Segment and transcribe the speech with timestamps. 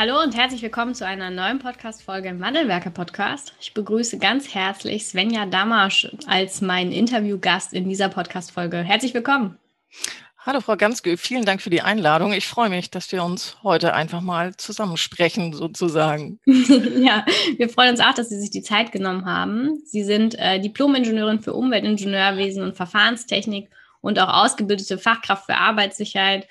[0.00, 3.52] Hallo und herzlich willkommen zu einer neuen Podcast-Folge im Wandelwerker Podcast.
[3.60, 8.78] Ich begrüße ganz herzlich Svenja Damasch als mein Interviewgast in dieser Podcast-Folge.
[8.78, 9.58] Herzlich willkommen.
[10.38, 12.32] Hallo Frau Ganske, vielen Dank für die Einladung.
[12.32, 16.40] Ich freue mich, dass wir uns heute einfach mal zusammensprechen, sozusagen.
[16.46, 17.26] ja,
[17.58, 19.82] wir freuen uns auch, dass Sie sich die Zeit genommen haben.
[19.84, 23.68] Sie sind äh, Diplom-Ingenieurin für Umweltingenieurwesen und Verfahrenstechnik
[24.00, 26.48] und auch ausgebildete Fachkraft für Arbeitssicherheit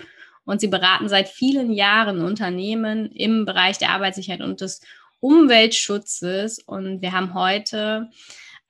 [0.49, 4.81] und sie beraten seit vielen Jahren Unternehmen im Bereich der Arbeitssicherheit und des
[5.20, 6.58] Umweltschutzes.
[6.58, 8.09] Und wir haben heute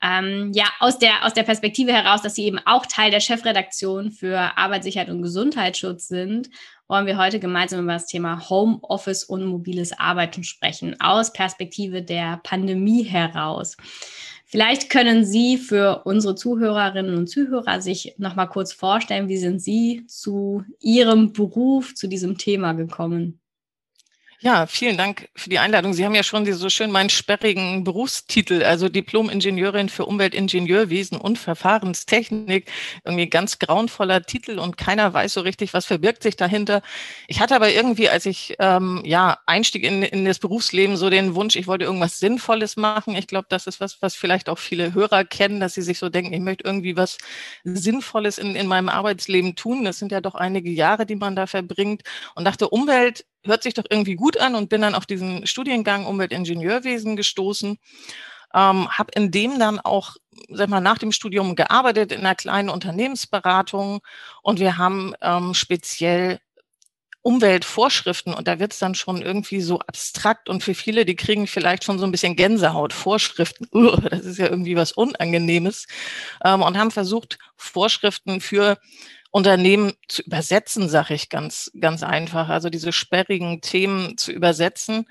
[0.04, 4.12] ähm, ja aus der, aus der Perspektive heraus, dass sie eben auch Teil der Chefredaktion
[4.12, 6.50] für Arbeitssicherheit und Gesundheitsschutz sind,
[6.90, 12.42] wollen wir heute gemeinsam über das Thema Homeoffice und mobiles Arbeiten sprechen, aus Perspektive der
[12.44, 13.78] Pandemie heraus.
[14.52, 19.62] Vielleicht können Sie für unsere Zuhörerinnen und Zuhörer sich noch mal kurz vorstellen, wie sind
[19.62, 23.40] Sie zu Ihrem Beruf, zu diesem Thema gekommen?
[24.42, 25.94] Ja, vielen Dank für die Einladung.
[25.94, 32.72] Sie haben ja schon so schön meinen sperrigen Berufstitel, also Diplom-Ingenieurin für Umweltingenieurwesen und Verfahrenstechnik.
[33.04, 36.82] Irgendwie ganz grauenvoller Titel und keiner weiß so richtig, was verbirgt sich dahinter.
[37.28, 41.36] Ich hatte aber irgendwie, als ich ähm, ja Einstieg in, in das Berufsleben, so den
[41.36, 43.18] Wunsch, ich wollte irgendwas Sinnvolles machen.
[43.18, 46.08] Ich glaube, das ist was, was vielleicht auch viele Hörer kennen, dass sie sich so
[46.08, 47.18] denken, ich möchte irgendwie was
[47.66, 49.84] Sinnvolles in, in meinem Arbeitsleben tun.
[49.84, 52.04] Das sind ja doch einige Jahre, die man da verbringt
[52.36, 56.06] und dachte, Umwelt hört sich doch irgendwie gut an und bin dann auf diesen Studiengang
[56.06, 57.78] Umweltingenieurwesen gestoßen.
[58.52, 60.16] Ähm, habe in dem dann auch
[60.50, 64.02] sag mal, nach dem Studium gearbeitet in einer kleinen Unternehmensberatung
[64.42, 66.40] und wir haben ähm, speziell
[67.22, 71.48] Umweltvorschriften und da wird es dann schon irgendwie so abstrakt und für viele, die kriegen
[71.48, 75.88] vielleicht schon so ein bisschen Gänsehaut, Vorschriften, uh, das ist ja irgendwie was Unangenehmes
[76.46, 78.78] ähm, und haben versucht, Vorschriften für
[79.32, 82.50] Unternehmen zu übersetzen, sage ich ganz, ganz einfach.
[82.50, 85.06] Also diese sperrigen Themen zu übersetzen.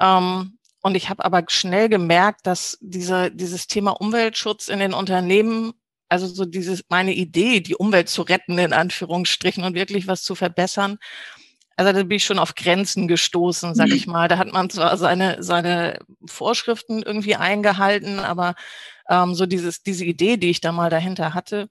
[0.00, 5.74] Ähm, und ich habe aber schnell gemerkt, dass diese, dieses Thema Umweltschutz in den Unternehmen,
[6.08, 10.34] also so dieses, meine Idee, die Umwelt zu retten, in Anführungsstrichen, und wirklich was zu
[10.34, 10.98] verbessern,
[11.80, 14.28] also da bin ich schon auf Grenzen gestoßen, sag ich mal.
[14.28, 18.54] Da hat man zwar seine, seine Vorschriften irgendwie eingehalten, aber
[19.08, 21.70] ähm, so dieses, diese Idee, die ich da mal dahinter hatte,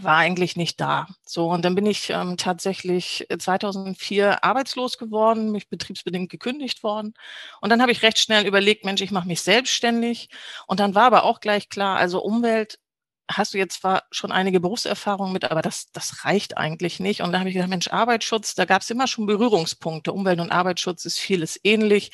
[0.00, 1.06] war eigentlich nicht da.
[1.24, 7.14] So, und dann bin ich ähm, tatsächlich 2004 äh, arbeitslos geworden, mich betriebsbedingt gekündigt worden.
[7.60, 10.28] Und dann habe ich recht schnell überlegt, Mensch, ich mache mich selbstständig.
[10.66, 12.78] Und dann war aber auch gleich klar, also Umwelt
[13.28, 17.22] hast du jetzt zwar schon einige Berufserfahrungen mit, aber das, das reicht eigentlich nicht.
[17.22, 20.12] Und da habe ich gedacht, Mensch, Arbeitsschutz, da gab es immer schon Berührungspunkte.
[20.12, 22.12] Umwelt- und Arbeitsschutz ist vieles ähnlich.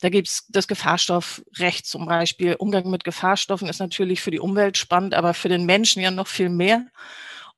[0.00, 2.54] Da gibt es das Gefahrstoffrecht zum Beispiel.
[2.54, 6.28] Umgang mit Gefahrstoffen ist natürlich für die Umwelt spannend, aber für den Menschen ja noch
[6.28, 6.86] viel mehr.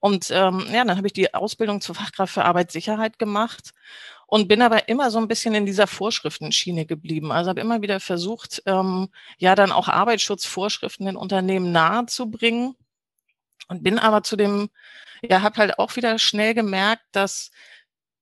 [0.00, 3.72] Und ähm, ja, dann habe ich die Ausbildung zur Fachkraft für Arbeitssicherheit gemacht
[4.26, 7.32] und bin aber immer so ein bisschen in dieser Vorschriftenschiene geblieben.
[7.32, 12.76] Also habe immer wieder versucht, ähm, ja dann auch Arbeitsschutzvorschriften in Unternehmen nahezubringen
[13.68, 14.70] und bin aber zu dem,
[15.22, 17.50] ja, habe halt auch wieder schnell gemerkt, dass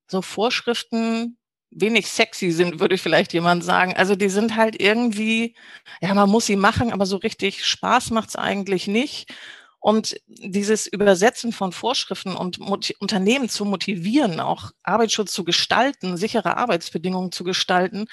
[0.08, 1.38] so Vorschriften
[1.70, 3.94] wenig sexy sind, würde vielleicht jemand sagen.
[3.96, 5.56] Also die sind halt irgendwie,
[6.00, 9.32] ja, man muss sie machen, aber so richtig Spaß macht's eigentlich nicht.
[9.80, 12.60] Und dieses Übersetzen von Vorschriften und
[13.00, 18.06] Unternehmen zu motivieren, auch Arbeitsschutz zu gestalten, sichere Arbeitsbedingungen zu gestalten,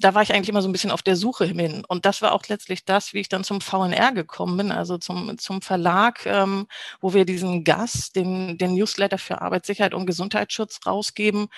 [0.00, 1.84] da war ich eigentlich immer so ein bisschen auf der Suche hin.
[1.86, 5.38] Und das war auch letztlich das, wie ich dann zum VNR gekommen bin, also zum,
[5.38, 6.66] zum Verlag, ähm,
[7.00, 11.48] wo wir diesen GAS, den, den Newsletter für Arbeitssicherheit und Gesundheitsschutz rausgeben.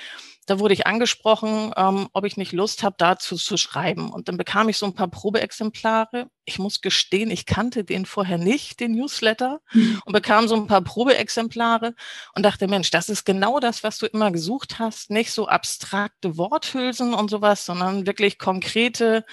[0.51, 4.11] Da wurde ich angesprochen, ähm, ob ich nicht Lust habe, dazu zu schreiben.
[4.11, 6.27] Und dann bekam ich so ein paar Probeexemplare.
[6.45, 10.03] Ich muss gestehen, ich kannte den vorher nicht, den Newsletter, mhm.
[10.05, 11.95] und bekam so ein paar Probeexemplare
[12.35, 15.11] und dachte, Mensch, das ist genau das, was du immer gesucht hast.
[15.11, 19.25] Nicht so abstrakte Worthülsen und sowas, sondern wirklich konkrete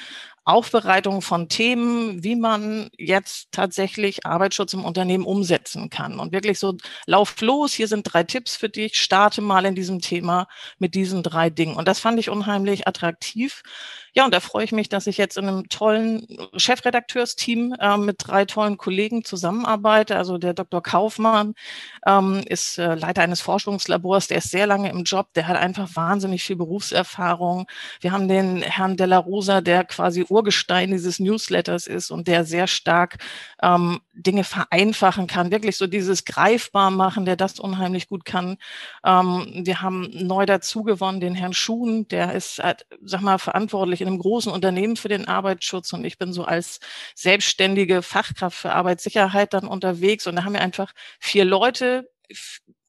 [0.47, 6.19] Aufbereitung von Themen, wie man jetzt tatsächlich Arbeitsschutz im Unternehmen umsetzen kann.
[6.19, 9.99] Und wirklich so, lauf los, hier sind drei Tipps für dich, starte mal in diesem
[9.99, 10.47] Thema
[10.79, 11.75] mit diesen drei Dingen.
[11.75, 13.61] Und das fand ich unheimlich attraktiv.
[14.17, 16.25] Ja, und da freue ich mich, dass ich jetzt in einem tollen
[16.55, 20.17] Chefredakteursteam äh, mit drei tollen Kollegen zusammenarbeite.
[20.17, 20.81] Also der Dr.
[20.81, 21.53] Kaufmann
[22.07, 25.87] ähm, ist äh, Leiter eines Forschungslabors, der ist sehr lange im Job, der hat einfach
[25.93, 27.67] wahnsinnig viel Berufserfahrung.
[28.01, 32.65] Wir haben den Herrn Della Rosa, der quasi Urgestein dieses Newsletters ist und der sehr
[32.65, 33.17] stark
[33.61, 38.57] ähm, Dinge vereinfachen kann, wirklich so dieses greifbar machen, der das unheimlich gut kann.
[39.05, 42.59] Ähm, wir haben neu dazu gewonnen den Herrn Schuhn, der ist,
[43.03, 46.79] sag mal, verantwortlich in einem großen Unternehmen für den Arbeitsschutz und ich bin so als
[47.15, 52.09] selbstständige Fachkraft für Arbeitssicherheit dann unterwegs und da haben wir einfach vier Leute,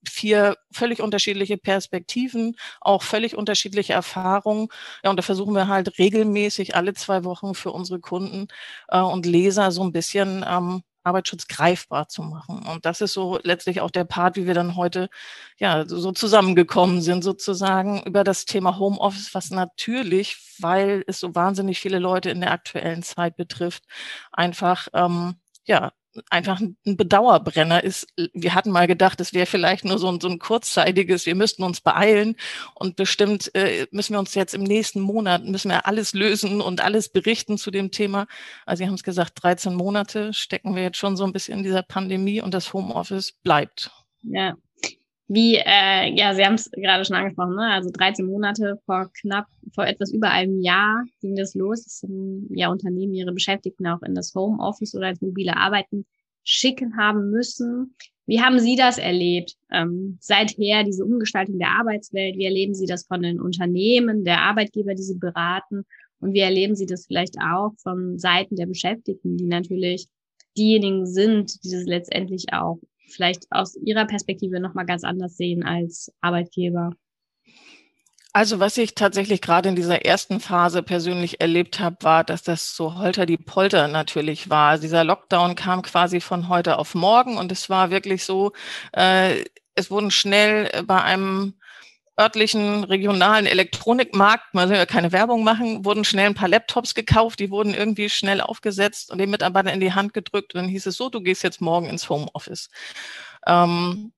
[0.09, 4.69] vier völlig unterschiedliche Perspektiven, auch völlig unterschiedliche Erfahrungen.
[5.05, 8.49] Ja, und da versuchen wir halt regelmäßig alle zwei Wochen für unsere Kunden
[8.89, 12.67] äh, und Leser so ein bisschen ähm, Arbeitsschutz greifbar zu machen.
[12.67, 15.09] Und das ist so letztlich auch der Part, wie wir dann heute
[15.59, 21.81] ja so zusammengekommen sind, sozusagen über das Thema Homeoffice, was natürlich, weil es so wahnsinnig
[21.81, 23.85] viele Leute in der aktuellen Zeit betrifft,
[24.33, 25.93] einfach ähm, ja
[26.31, 28.09] einfach ein Bedauerbrenner ist.
[28.33, 31.63] Wir hatten mal gedacht, es wäre vielleicht nur so ein, so ein kurzzeitiges, wir müssten
[31.63, 32.37] uns beeilen
[32.75, 36.83] und bestimmt äh, müssen wir uns jetzt im nächsten Monat, müssen wir alles lösen und
[36.83, 38.27] alles berichten zu dem Thema.
[38.67, 41.65] Also Sie haben es gesagt, 13 Monate stecken wir jetzt schon so ein bisschen in
[41.65, 43.91] dieser Pandemie und das Homeoffice bleibt.
[44.23, 44.55] Ja,
[45.29, 47.71] wie, äh, ja, Sie haben es gerade schon angesprochen, ne?
[47.71, 52.03] also 13 Monate vor knapp, vor etwas über einem Jahr ging das los, dass
[52.51, 56.07] ja Unternehmen ihre Beschäftigten auch in das Homeoffice oder als mobile Arbeiten
[56.45, 57.95] schicken haben müssen.
[58.25, 59.55] Wie haben Sie das erlebt?
[59.71, 64.95] Ähm, seither diese Umgestaltung der Arbeitswelt, wie erleben Sie das von den Unternehmen, der Arbeitgeber,
[64.95, 65.85] die Sie beraten?
[66.21, 70.09] Und wie erleben Sie das vielleicht auch von Seiten der Beschäftigten, die natürlich
[70.57, 72.79] diejenigen sind, die das letztendlich auch
[73.09, 76.93] vielleicht aus Ihrer Perspektive nochmal ganz anders sehen als Arbeitgeber?
[78.33, 82.77] Also was ich tatsächlich gerade in dieser ersten Phase persönlich erlebt habe, war, dass das
[82.77, 84.71] so holter die Polter natürlich war.
[84.71, 88.53] Also dieser Lockdown kam quasi von heute auf morgen und es war wirklich so,
[88.93, 89.45] äh,
[89.75, 91.55] es wurden schnell bei einem
[92.19, 97.39] örtlichen regionalen Elektronikmarkt, man soll ja keine Werbung machen, wurden schnell ein paar Laptops gekauft,
[97.39, 100.87] die wurden irgendwie schnell aufgesetzt und den Mitarbeitern in die Hand gedrückt und dann hieß
[100.87, 102.71] es so, du gehst jetzt morgen ins Homeoffice.
[103.47, 104.13] Ähm,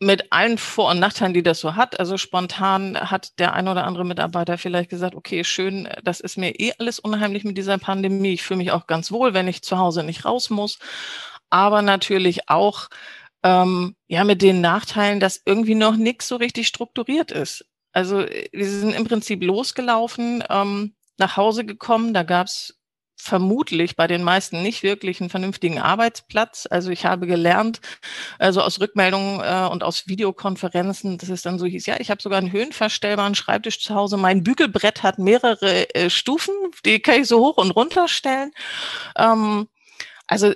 [0.00, 1.98] mit allen Vor- und Nachteilen, die das so hat.
[1.98, 6.50] Also spontan hat der ein oder andere Mitarbeiter vielleicht gesagt, okay, schön, das ist mir
[6.60, 8.34] eh alles unheimlich mit dieser Pandemie.
[8.34, 10.78] Ich fühle mich auch ganz wohl, wenn ich zu Hause nicht raus muss.
[11.50, 12.88] Aber natürlich auch
[13.42, 17.64] ähm, ja mit den Nachteilen, dass irgendwie noch nichts so richtig strukturiert ist.
[17.92, 22.78] Also wir sind im Prinzip losgelaufen, ähm, nach Hause gekommen, da gab's
[23.20, 26.68] vermutlich bei den meisten nicht wirklich einen vernünftigen Arbeitsplatz.
[26.70, 27.80] Also ich habe gelernt,
[28.38, 32.22] also aus Rückmeldungen äh, und aus Videokonferenzen, dass es dann so hieß, ja, ich habe
[32.22, 34.16] sogar einen höhenverstellbaren Schreibtisch zu Hause.
[34.16, 36.54] Mein Bügelbrett hat mehrere äh, Stufen,
[36.84, 38.52] die kann ich so hoch und runter stellen.
[39.16, 39.68] Ähm,
[40.28, 40.52] also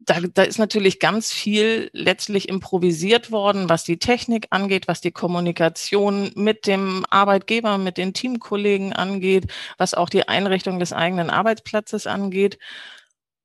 [0.00, 5.12] da, da ist natürlich ganz viel letztlich improvisiert worden, was die Technik angeht, was die
[5.12, 9.46] Kommunikation mit dem Arbeitgeber, mit den Teamkollegen angeht,
[9.76, 12.58] was auch die Einrichtung des eigenen Arbeitsplatzes angeht.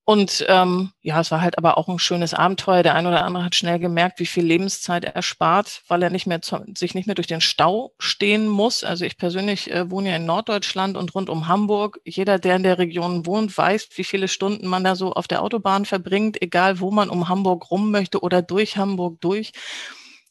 [0.08, 2.84] Und ähm, ja, es war halt aber auch ein schönes Abenteuer.
[2.84, 6.28] Der eine oder andere hat schnell gemerkt, wie viel Lebenszeit er spart, weil er nicht
[6.28, 6.40] mehr
[6.78, 8.84] sich nicht mehr durch den Stau stehen muss.
[8.84, 12.00] Also ich persönlich äh, wohne ja in Norddeutschland und rund um Hamburg.
[12.06, 15.42] Jeder, der in der Region wohnt, weiß, wie viele Stunden man da so auf der
[15.42, 19.54] Autobahn verbringt, egal wo man um Hamburg rum möchte oder durch Hamburg durch.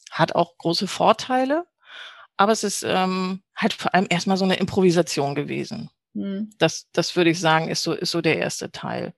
[0.09, 1.65] Hat auch große Vorteile.
[2.37, 5.89] Aber es ist ähm, halt vor allem erstmal so eine Improvisation gewesen.
[6.13, 6.49] Hm.
[6.59, 9.13] Das, das würde ich sagen, ist so, ist so der erste Teil.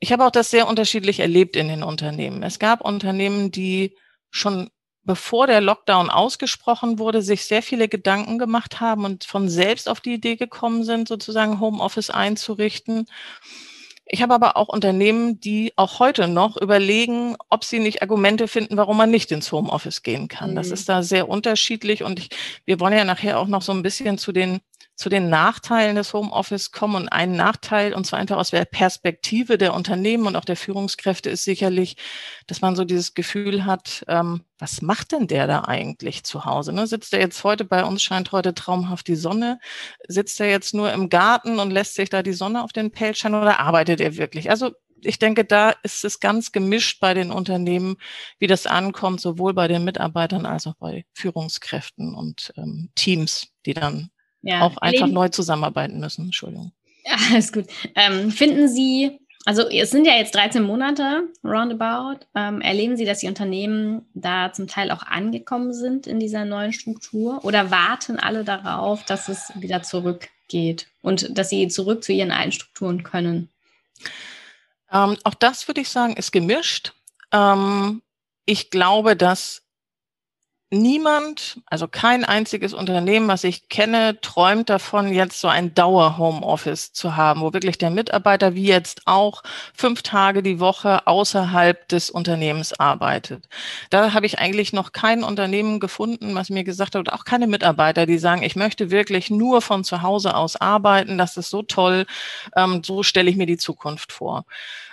[0.00, 2.42] Ich habe auch das sehr unterschiedlich erlebt in den Unternehmen.
[2.42, 3.94] Es gab Unternehmen, die
[4.30, 4.70] schon
[5.02, 10.00] bevor der Lockdown ausgesprochen wurde, sich sehr viele Gedanken gemacht haben und von selbst auf
[10.00, 13.06] die Idee gekommen sind, sozusagen Homeoffice einzurichten.
[14.12, 18.76] Ich habe aber auch Unternehmen, die auch heute noch überlegen, ob sie nicht Argumente finden,
[18.76, 20.52] warum man nicht ins Homeoffice gehen kann.
[20.52, 20.56] Mhm.
[20.56, 22.28] Das ist da sehr unterschiedlich und ich,
[22.64, 24.60] wir wollen ja nachher auch noch so ein bisschen zu den
[25.00, 26.94] zu den Nachteilen des Homeoffice kommen.
[26.94, 31.30] Und ein Nachteil, und zwar einfach aus der Perspektive der Unternehmen und auch der Führungskräfte,
[31.30, 31.96] ist sicherlich,
[32.46, 36.74] dass man so dieses Gefühl hat, ähm, was macht denn der da eigentlich zu Hause?
[36.74, 36.86] Ne?
[36.86, 39.58] Sitzt er jetzt heute bei uns, scheint heute traumhaft die Sonne?
[40.06, 43.16] Sitzt er jetzt nur im Garten und lässt sich da die Sonne auf den Pelz
[43.16, 44.50] scheinen oder arbeitet er wirklich?
[44.50, 47.96] Also ich denke, da ist es ganz gemischt bei den Unternehmen,
[48.38, 53.72] wie das ankommt, sowohl bei den Mitarbeitern als auch bei Führungskräften und ähm, Teams, die
[53.72, 54.10] dann
[54.42, 54.62] ja.
[54.62, 55.14] auch einfach Leben.
[55.14, 56.26] neu zusammenarbeiten müssen.
[56.26, 56.72] Entschuldigung.
[57.02, 57.64] Ja, alles gut.
[57.94, 63.20] Ähm, finden Sie, also es sind ja jetzt 13 Monate roundabout, ähm, erleben Sie, dass
[63.20, 68.44] die Unternehmen da zum Teil auch angekommen sind in dieser neuen Struktur oder warten alle
[68.44, 73.48] darauf, dass es wieder zurückgeht und dass sie zurück zu ihren alten Strukturen können?
[74.92, 76.92] Ähm, auch das würde ich sagen, ist gemischt.
[77.32, 78.02] Ähm,
[78.44, 79.62] ich glaube, dass
[80.70, 87.16] niemand, also kein einziges Unternehmen, was ich kenne, träumt davon, jetzt so ein Dauer-Homeoffice zu
[87.16, 89.42] haben, wo wirklich der Mitarbeiter wie jetzt auch
[89.74, 93.48] fünf Tage die Woche außerhalb des Unternehmens arbeitet.
[93.90, 97.48] Da habe ich eigentlich noch kein Unternehmen gefunden, was mir gesagt hat, oder auch keine
[97.48, 101.62] Mitarbeiter, die sagen, ich möchte wirklich nur von zu Hause aus arbeiten, das ist so
[101.62, 102.06] toll,
[102.56, 104.44] ähm, so stelle ich mir die Zukunft vor.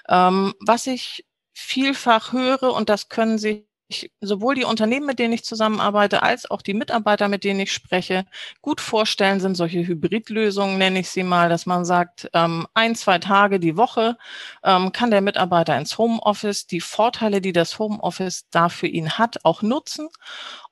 [0.09, 5.33] Ähm, was ich vielfach höre, und das können sich ich sowohl die Unternehmen, mit denen
[5.33, 8.25] ich zusammenarbeite, als auch die Mitarbeiter, mit denen ich spreche,
[8.61, 9.55] gut vorstellen, sind.
[9.55, 14.17] Solche Hybridlösungen, nenne ich sie mal, dass man sagt, ähm, ein, zwei Tage die Woche
[14.63, 16.67] ähm, kann der Mitarbeiter ins Homeoffice.
[16.67, 20.09] Die Vorteile, die das Homeoffice da für ihn hat, auch nutzen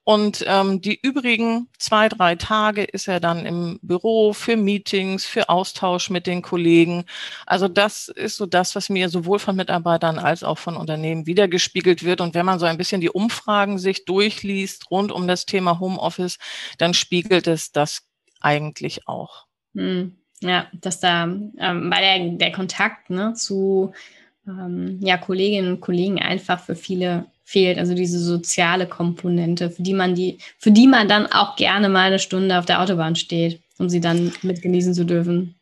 [0.05, 5.49] und ähm, die übrigen zwei, drei Tage ist er dann im Büro für Meetings, für
[5.49, 7.05] Austausch mit den Kollegen.
[7.47, 12.03] Also das ist so das, was mir sowohl von Mitarbeitern als auch von Unternehmen wiedergespiegelt
[12.03, 12.21] wird.
[12.21, 16.37] Und wenn man so ein bisschen die Umfragen sich durchliest rund um das Thema Homeoffice,
[16.77, 18.03] dann spiegelt es das
[18.41, 19.47] eigentlich auch.
[19.73, 20.17] Hm.
[20.41, 23.91] Ja, dass da, ähm, weil der, der Kontakt ne, zu
[24.47, 29.93] ähm, ja, Kolleginnen und Kollegen einfach für viele fehlt, also diese soziale Komponente, für die
[29.93, 33.61] man die, für die man dann auch gerne mal eine Stunde auf der Autobahn steht,
[33.77, 35.55] um sie dann mitgenießen zu dürfen.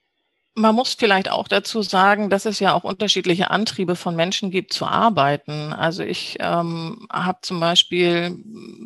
[0.56, 4.72] Man muss vielleicht auch dazu sagen, dass es ja auch unterschiedliche Antriebe von Menschen gibt
[4.72, 5.74] zu arbeiten.
[5.74, 8.38] Also ich ähm, habe zum Beispiel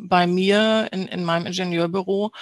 [0.06, 2.32] bei mir in, in meinem Ingenieurbüro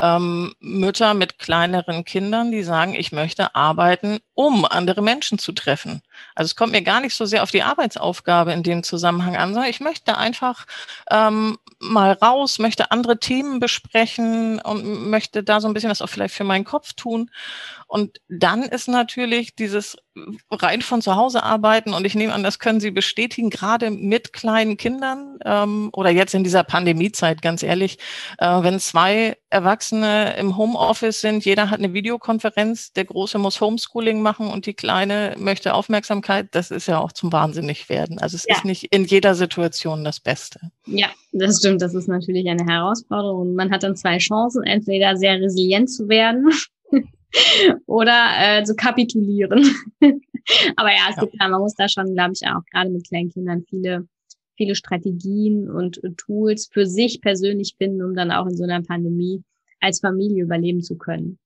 [0.00, 6.02] ähm, Mütter mit kleineren Kindern, die sagen, ich möchte arbeiten, um andere Menschen zu treffen.
[6.34, 9.54] Also es kommt mir gar nicht so sehr auf die Arbeitsaufgabe in dem Zusammenhang an,
[9.54, 10.66] sondern ich möchte einfach
[11.10, 16.08] ähm, mal raus, möchte andere Themen besprechen und möchte da so ein bisschen was auch
[16.08, 17.30] vielleicht für meinen Kopf tun.
[17.86, 19.96] Und dann ist natürlich dieses
[20.50, 24.32] rein von zu Hause arbeiten und ich nehme an, das können Sie bestätigen, gerade mit
[24.32, 27.98] kleinen Kindern ähm, oder jetzt in dieser Pandemiezeit, ganz ehrlich,
[28.38, 34.22] äh, wenn zwei Erwachsene im Homeoffice sind, jeder hat eine Videokonferenz, der Große muss Homeschooling
[34.22, 38.18] machen und die Kleine möchte Aufmerksamkeit, das ist ja auch zum Wahnsinnig werden.
[38.18, 38.56] Also es ja.
[38.56, 40.60] ist nicht in jeder Situation das Beste.
[40.86, 43.54] Ja, das stimmt, das ist natürlich eine Herausforderung.
[43.54, 46.50] Man hat dann zwei Chancen, entweder sehr resilient zu werden
[47.86, 49.64] oder äh, zu kapitulieren.
[50.76, 51.22] Aber ja, es ja.
[51.22, 54.06] gibt, man muss da schon, glaube ich, auch gerade mit kleinen Kindern viele,
[54.56, 59.42] viele Strategien und Tools für sich persönlich finden, um dann auch in so einer Pandemie
[59.80, 61.38] als Familie überleben zu können.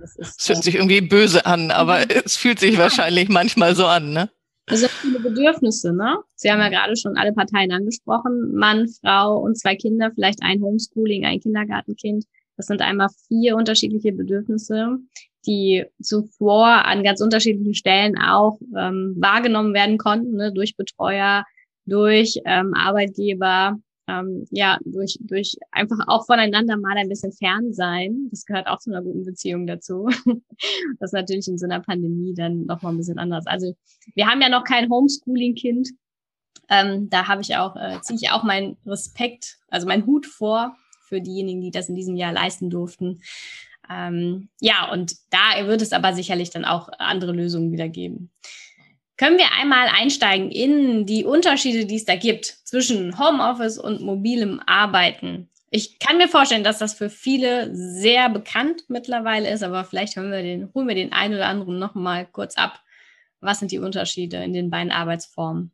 [0.00, 3.86] Das, ist, das hört sich irgendwie böse an, aber es fühlt sich wahrscheinlich manchmal so
[3.86, 4.30] an, ne?
[4.66, 6.18] Es sind viele Bedürfnisse, ne?
[6.36, 8.54] Sie haben ja gerade schon alle Parteien angesprochen.
[8.54, 12.24] Mann, Frau und zwei Kinder, vielleicht ein Homeschooling, ein Kindergartenkind.
[12.60, 14.98] Das sind einmal vier unterschiedliche Bedürfnisse,
[15.46, 21.46] die zuvor an ganz unterschiedlichen Stellen auch ähm, wahrgenommen werden konnten, ne, durch Betreuer,
[21.86, 28.28] durch ähm, Arbeitgeber, ähm, ja, durch, durch einfach auch voneinander mal ein bisschen fern sein.
[28.30, 30.10] Das gehört auch zu einer guten Beziehung dazu.
[31.00, 33.46] das ist natürlich in so einer Pandemie dann nochmal ein bisschen anders.
[33.46, 33.74] Also
[34.14, 35.88] wir haben ja noch kein Homeschooling-Kind.
[36.68, 40.76] Ähm, da habe ich auch, äh, ziehe ich auch meinen Respekt, also meinen Hut vor,
[41.10, 43.20] für diejenigen, die das in diesem Jahr leisten durften.
[43.90, 48.30] Ähm, ja, und da wird es aber sicherlich dann auch andere Lösungen wieder geben.
[49.16, 54.62] Können wir einmal einsteigen in die Unterschiede, die es da gibt zwischen Homeoffice und mobilem
[54.64, 55.50] Arbeiten?
[55.70, 60.42] Ich kann mir vorstellen, dass das für viele sehr bekannt mittlerweile ist, aber vielleicht wir
[60.42, 62.80] den, holen wir den einen oder anderen noch mal kurz ab.
[63.40, 65.70] Was sind die Unterschiede in den beiden Arbeitsformen?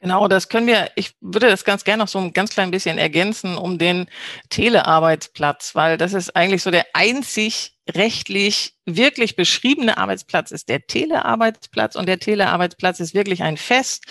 [0.00, 2.96] Genau, das können wir, ich würde das ganz gerne noch so ein ganz klein bisschen
[2.96, 4.06] ergänzen um den
[4.48, 11.94] Telearbeitsplatz, weil das ist eigentlich so der einzig rechtlich wirklich beschriebene Arbeitsplatz ist der Telearbeitsplatz
[11.96, 14.04] und der Telearbeitsplatz ist wirklich ein fest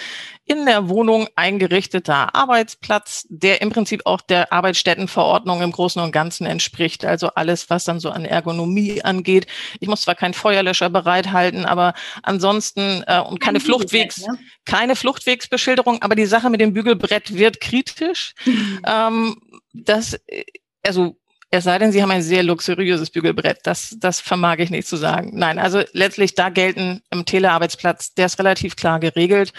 [0.46, 6.46] in der Wohnung eingerichteter Arbeitsplatz, der im Prinzip auch der Arbeitsstättenverordnung im Großen und Ganzen
[6.46, 7.06] entspricht.
[7.06, 9.48] Also alles, was dann so an Ergonomie angeht.
[9.80, 11.94] Ich muss zwar keinen Feuerlöscher bereithalten, aber
[12.24, 14.40] ansonsten äh, und keine Fluchtwegs, ne?
[14.66, 18.34] keine Fluchtwegsbeschilderung, aber die Sache mit dem Bügelbrett wird kritisch.
[18.46, 18.80] Mhm.
[18.90, 19.36] Ähm,
[19.74, 20.44] das äh,
[20.84, 21.19] also
[21.52, 23.60] es sei denn, Sie haben ein sehr luxuriöses Bügelbrett.
[23.64, 25.32] Das, das vermag ich nicht zu sagen.
[25.34, 29.52] Nein, also letztlich da gelten im Telearbeitsplatz, der ist relativ klar geregelt.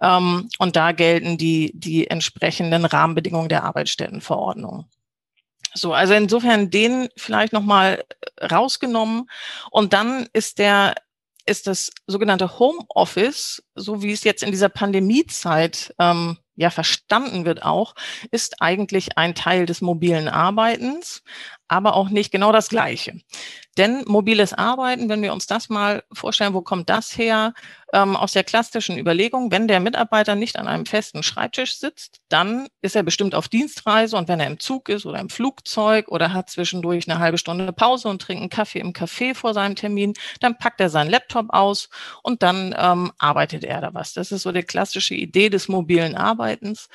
[0.00, 4.86] Ähm, und da gelten die, die entsprechenden Rahmenbedingungen der Arbeitsstättenverordnung.
[5.74, 8.04] So, also insofern den vielleicht nochmal
[8.40, 9.28] rausgenommen.
[9.70, 10.94] Und dann ist der
[11.46, 17.62] ist das sogenannte Homeoffice, so wie es jetzt in dieser Pandemiezeit ähm, ja verstanden wird
[17.62, 17.94] auch,
[18.30, 21.22] ist eigentlich ein Teil des mobilen Arbeitens.
[21.68, 23.20] Aber auch nicht genau das Gleiche.
[23.76, 27.54] Denn mobiles Arbeiten, wenn wir uns das mal vorstellen, wo kommt das her?
[27.92, 32.68] Ähm, aus der klassischen Überlegung, wenn der Mitarbeiter nicht an einem festen Schreibtisch sitzt, dann
[32.82, 36.32] ist er bestimmt auf Dienstreise und wenn er im Zug ist oder im Flugzeug oder
[36.32, 40.14] hat zwischendurch eine halbe Stunde Pause und trinkt einen Kaffee im Café vor seinem Termin,
[40.40, 41.88] dann packt er seinen Laptop aus
[42.22, 44.12] und dann ähm, arbeitet er da was.
[44.12, 46.88] Das ist so die klassische Idee des mobilen Arbeitens.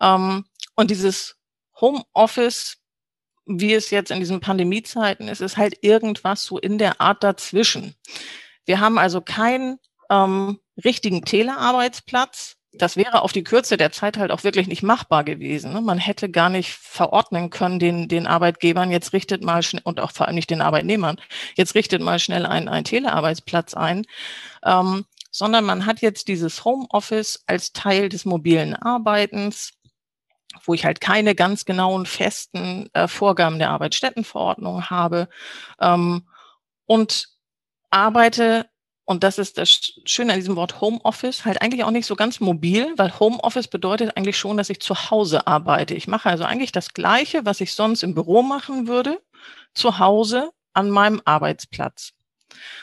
[0.00, 0.44] Ähm,
[0.76, 1.36] und dieses
[1.80, 2.79] Homeoffice
[3.58, 7.94] wie es jetzt in diesen Pandemiezeiten ist, ist halt irgendwas so in der Art dazwischen.
[8.64, 9.78] Wir haben also keinen
[10.10, 12.56] ähm, richtigen Telearbeitsplatz.
[12.72, 15.72] Das wäre auf die Kürze der Zeit halt auch wirklich nicht machbar gewesen.
[15.72, 15.80] Ne?
[15.80, 20.12] Man hätte gar nicht verordnen können den, den Arbeitgebern, jetzt richtet mal schnell, und auch
[20.12, 21.16] vor allem nicht den Arbeitnehmern,
[21.56, 24.06] jetzt richtet mal schnell einen, einen Telearbeitsplatz ein.
[24.64, 29.72] Ähm, sondern man hat jetzt dieses Homeoffice als Teil des mobilen Arbeitens
[30.64, 35.28] wo ich halt keine ganz genauen festen äh, Vorgaben der Arbeitsstättenverordnung habe
[35.80, 36.26] ähm,
[36.86, 37.28] und
[37.90, 38.68] arbeite,
[39.04, 42.40] und das ist das Schöne an diesem Wort Homeoffice, halt eigentlich auch nicht so ganz
[42.40, 45.94] mobil, weil Homeoffice bedeutet eigentlich schon, dass ich zu Hause arbeite.
[45.94, 49.20] Ich mache also eigentlich das Gleiche, was ich sonst im Büro machen würde,
[49.74, 52.12] zu Hause an meinem Arbeitsplatz.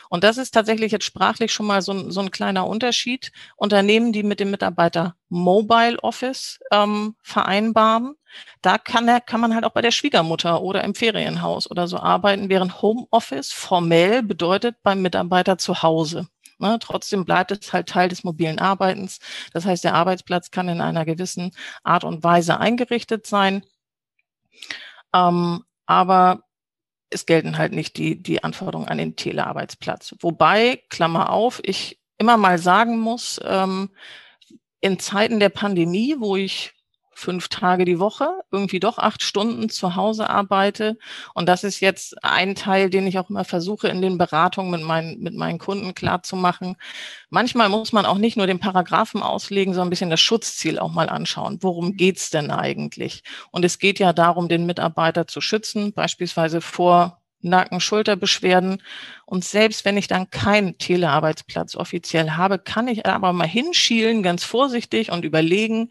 [0.08, 3.32] Und das ist tatsächlich jetzt sprachlich schon mal so ein, so ein kleiner Unterschied.
[3.56, 8.14] Unternehmen, die mit dem Mitarbeiter Mobile Office ähm, vereinbaren,
[8.62, 11.98] da kann, er, kann man halt auch bei der Schwiegermutter oder im Ferienhaus oder so
[11.98, 16.28] arbeiten, während Homeoffice formell bedeutet beim Mitarbeiter zu Hause.
[16.60, 19.20] Ne, trotzdem bleibt es halt Teil des mobilen Arbeitens.
[19.52, 21.52] Das heißt, der Arbeitsplatz kann in einer gewissen
[21.84, 23.64] Art und Weise eingerichtet sein.
[25.14, 26.42] Ähm, aber
[27.10, 30.14] es gelten halt nicht die, die Anforderungen an den Telearbeitsplatz.
[30.20, 33.90] Wobei, Klammer auf, ich immer mal sagen muss, ähm,
[34.80, 36.72] in Zeiten der Pandemie, wo ich
[37.18, 40.96] fünf Tage die Woche, irgendwie doch acht Stunden zu Hause arbeite.
[41.34, 44.82] Und das ist jetzt ein Teil, den ich auch immer versuche, in den Beratungen mit
[44.82, 46.76] meinen, mit meinen Kunden klarzumachen.
[47.28, 50.92] Manchmal muss man auch nicht nur den Paragraphen auslegen, sondern ein bisschen das Schutzziel auch
[50.92, 51.58] mal anschauen.
[51.60, 53.24] Worum geht's denn eigentlich?
[53.50, 58.82] Und es geht ja darum, den Mitarbeiter zu schützen, beispielsweise vor Nacken-Schulterbeschwerden.
[59.26, 64.44] Und selbst wenn ich dann keinen Telearbeitsplatz offiziell habe, kann ich aber mal hinschielen, ganz
[64.44, 65.90] vorsichtig und überlegen,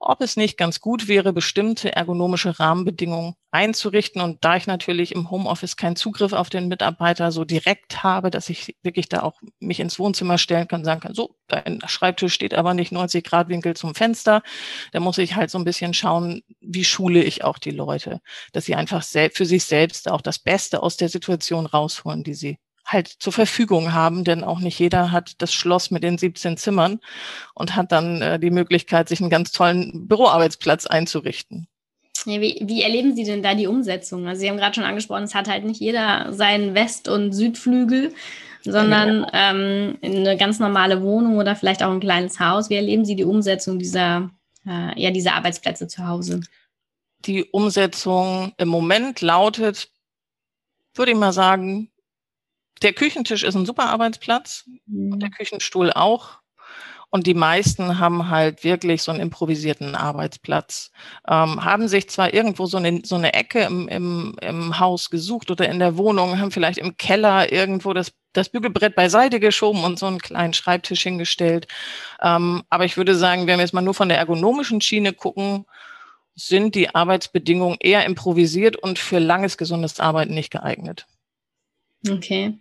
[0.00, 4.20] ob es nicht ganz gut wäre, bestimmte ergonomische Rahmenbedingungen einzurichten.
[4.22, 8.48] Und da ich natürlich im Homeoffice keinen Zugriff auf den Mitarbeiter so direkt habe, dass
[8.48, 12.54] ich wirklich da auch mich ins Wohnzimmer stellen kann, sagen kann, so, dein Schreibtisch steht
[12.54, 14.42] aber nicht 90 Grad Winkel zum Fenster.
[14.92, 18.20] Da muss ich halt so ein bisschen schauen, wie schule ich auch die Leute,
[18.52, 22.58] dass sie einfach für sich selbst auch das Beste aus der Situation rausholen, die sie
[22.88, 27.00] halt zur Verfügung haben, denn auch nicht jeder hat das Schloss mit den 17 Zimmern
[27.54, 31.68] und hat dann äh, die Möglichkeit, sich einen ganz tollen Büroarbeitsplatz einzurichten.
[32.24, 34.26] Ja, wie, wie, erleben Sie denn da die Umsetzung?
[34.26, 38.12] Also Sie haben gerade schon angesprochen, es hat halt nicht jeder seinen West- und Südflügel,
[38.64, 39.50] sondern ja.
[39.50, 42.70] ähm, eine ganz normale Wohnung oder vielleicht auch ein kleines Haus.
[42.70, 44.30] Wie erleben Sie die Umsetzung dieser,
[44.66, 46.40] äh, ja, dieser Arbeitsplätze zu Hause?
[47.20, 49.90] Die Umsetzung im Moment lautet,
[50.94, 51.90] würde ich mal sagen,
[52.82, 55.12] der Küchentisch ist ein super Arbeitsplatz mhm.
[55.12, 56.38] und der Küchenstuhl auch.
[57.10, 60.90] Und die meisten haben halt wirklich so einen improvisierten Arbeitsplatz,
[61.26, 65.50] ähm, haben sich zwar irgendwo so eine, so eine Ecke im, im, im Haus gesucht
[65.50, 69.98] oder in der Wohnung, haben vielleicht im Keller irgendwo das, das Bügelbrett beiseite geschoben und
[69.98, 71.66] so einen kleinen Schreibtisch hingestellt.
[72.20, 75.64] Ähm, aber ich würde sagen, wenn wir jetzt mal nur von der ergonomischen Schiene gucken,
[76.34, 81.06] sind die Arbeitsbedingungen eher improvisiert und für langes, gesundes Arbeiten nicht geeignet.
[82.06, 82.54] Okay.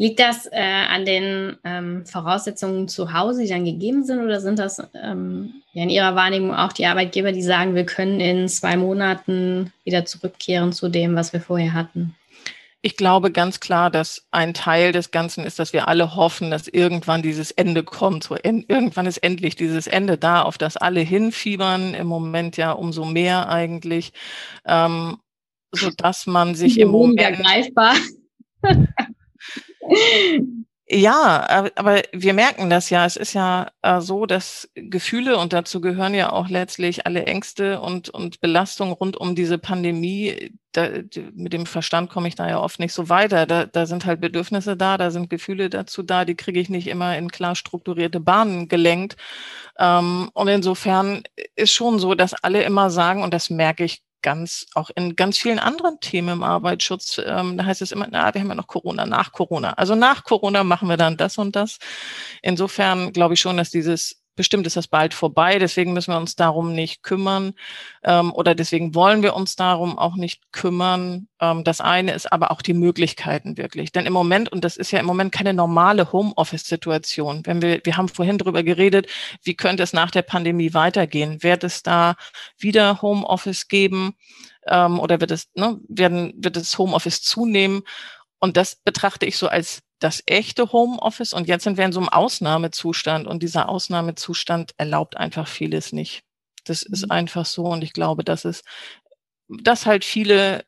[0.00, 4.58] Liegt das äh, an den ähm, Voraussetzungen zu Hause, die dann gegeben sind, oder sind
[4.58, 8.76] das ähm, ja in Ihrer Wahrnehmung auch die Arbeitgeber, die sagen, wir können in zwei
[8.76, 12.14] Monaten wieder zurückkehren zu dem, was wir vorher hatten?
[12.80, 16.68] Ich glaube ganz klar, dass ein Teil des Ganzen ist, dass wir alle hoffen, dass
[16.68, 18.22] irgendwann dieses Ende kommt.
[18.22, 21.94] So en irgendwann ist endlich dieses Ende da, auf das alle hinfiebern.
[21.94, 24.12] Im Moment ja umso mehr eigentlich,
[24.64, 25.18] ähm,
[25.72, 27.94] so dass man sich im Moment greifbar.
[30.90, 33.04] Ja, aber wir merken das ja.
[33.04, 37.80] Es ist ja äh, so, dass Gefühle, und dazu gehören ja auch letztlich alle Ängste
[37.82, 40.88] und, und Belastungen rund um diese Pandemie, da,
[41.34, 43.44] mit dem Verstand komme ich da ja oft nicht so weiter.
[43.44, 46.86] Da, da sind halt Bedürfnisse da, da sind Gefühle dazu da, die kriege ich nicht
[46.86, 49.16] immer in klar strukturierte Bahnen gelenkt.
[49.78, 51.22] Ähm, und insofern
[51.54, 55.38] ist schon so, dass alle immer sagen, und das merke ich ganz, auch in ganz
[55.38, 58.66] vielen anderen Themen im Arbeitsschutz, ähm, da heißt es immer, na, wir haben ja noch
[58.66, 59.72] Corona, nach Corona.
[59.74, 61.78] Also nach Corona machen wir dann das und das.
[62.42, 66.36] Insofern glaube ich schon, dass dieses bestimmt ist das bald vorbei, deswegen müssen wir uns
[66.36, 67.54] darum nicht kümmern
[68.04, 71.26] ähm, oder deswegen wollen wir uns darum auch nicht kümmern.
[71.40, 73.90] Ähm, das eine ist aber auch die Möglichkeiten wirklich.
[73.90, 77.96] Denn im Moment, und das ist ja im Moment keine normale Homeoffice-Situation, wenn wir, wir
[77.96, 79.08] haben vorhin darüber geredet,
[79.42, 81.42] wie könnte es nach der Pandemie weitergehen?
[81.42, 82.14] Wird es da
[82.56, 84.14] wieder Homeoffice geben
[84.68, 87.82] ähm, oder wird es, ne, werden, wird es Homeoffice zunehmen?
[88.40, 92.00] Und das betrachte ich so als das echte Homeoffice und jetzt sind wir in so
[92.00, 96.22] einem Ausnahmezustand und dieser Ausnahmezustand erlaubt einfach vieles nicht.
[96.64, 97.10] Das ist mhm.
[97.10, 98.62] einfach so und ich glaube, dass es,
[99.48, 100.64] dass halt viele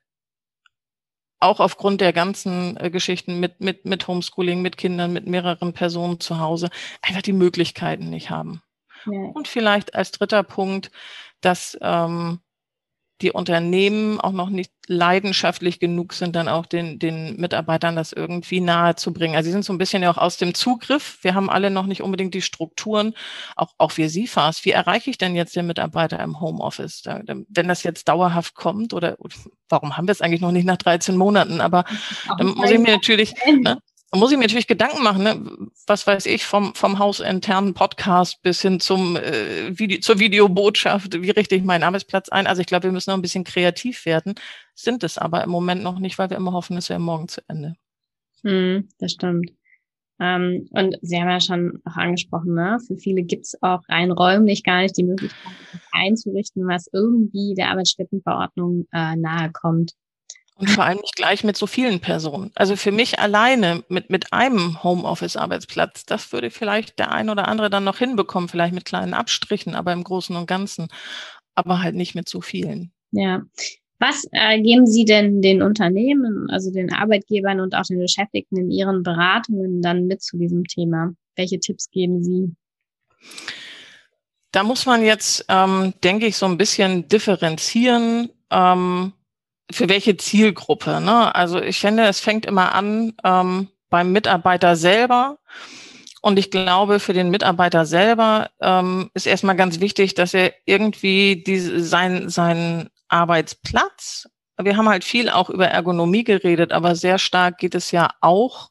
[1.39, 6.21] auch aufgrund der ganzen äh, Geschichten mit, mit, mit Homeschooling, mit Kindern, mit mehreren Personen
[6.21, 6.69] zu Hause
[7.01, 8.63] einfach die Möglichkeiten nicht haben.
[9.07, 9.13] Ja.
[9.13, 10.91] Und vielleicht als dritter Punkt,
[11.41, 12.41] dass ähm,
[13.23, 18.61] die Unternehmen auch noch nicht leidenschaftlich genug sind, dann auch den, den Mitarbeitern das irgendwie
[18.61, 19.37] nahe zu bringen.
[19.37, 21.19] Also sie sind so ein bisschen ja auch aus dem Zugriff.
[21.23, 23.15] Wir haben alle noch nicht unbedingt die Strukturen,
[23.57, 24.65] auch, auch wir SIFAs.
[24.65, 27.03] Wie erreiche ich denn jetzt den Mitarbeiter im Homeoffice?
[27.03, 29.17] Da, wenn das jetzt dauerhaft kommt oder
[29.69, 31.61] warum haben wir es eigentlich noch nicht nach 13 Monaten?
[31.61, 31.85] Aber
[32.39, 33.79] dann muss ich mir natürlich, ne,
[34.19, 35.69] muss ich mir natürlich Gedanken machen, ne?
[35.87, 41.31] was weiß ich, vom, vom hausinternen Podcast bis hin zum äh, Video, zur Videobotschaft, wie
[41.31, 42.47] richte ich meinen Arbeitsplatz ein?
[42.47, 44.35] Also ich glaube, wir müssen noch ein bisschen kreativ werden,
[44.75, 47.41] sind es aber im Moment noch nicht, weil wir immer hoffen, es wäre morgen zu
[47.47, 47.77] Ende.
[48.43, 49.53] Hm, das stimmt.
[50.19, 52.79] Ähm, und Sie haben ja schon auch angesprochen, ne?
[52.87, 55.55] für viele gibt es auch rein räumlich gar nicht die Möglichkeit,
[55.93, 59.93] einzurichten, was irgendwie der Arbeitsstättenverordnung äh, nahe kommt.
[60.61, 62.51] Und vor allem nicht gleich mit so vielen Personen.
[62.55, 67.71] Also für mich alleine mit, mit einem Homeoffice-Arbeitsplatz, das würde vielleicht der ein oder andere
[67.71, 70.89] dann noch hinbekommen, vielleicht mit kleinen Abstrichen, aber im Großen und Ganzen,
[71.55, 72.93] aber halt nicht mit so vielen.
[73.11, 73.41] Ja.
[73.99, 78.71] Was äh, geben Sie denn den Unternehmen, also den Arbeitgebern und auch den Beschäftigten in
[78.71, 81.15] Ihren Beratungen dann mit zu diesem Thema?
[81.37, 82.55] Welche Tipps geben Sie?
[84.53, 88.31] Da muss man jetzt, ähm, denke ich, so ein bisschen differenzieren.
[88.51, 89.13] Ähm,
[89.73, 91.01] für welche Zielgruppe.
[91.01, 91.35] Ne?
[91.35, 95.39] Also ich finde, es fängt immer an ähm, beim Mitarbeiter selber.
[96.23, 101.43] Und ich glaube, für den Mitarbeiter selber ähm, ist erstmal ganz wichtig, dass er irgendwie
[101.43, 104.29] diese, sein, seinen Arbeitsplatz,
[104.65, 108.71] wir haben halt viel auch über Ergonomie geredet, aber sehr stark geht es ja auch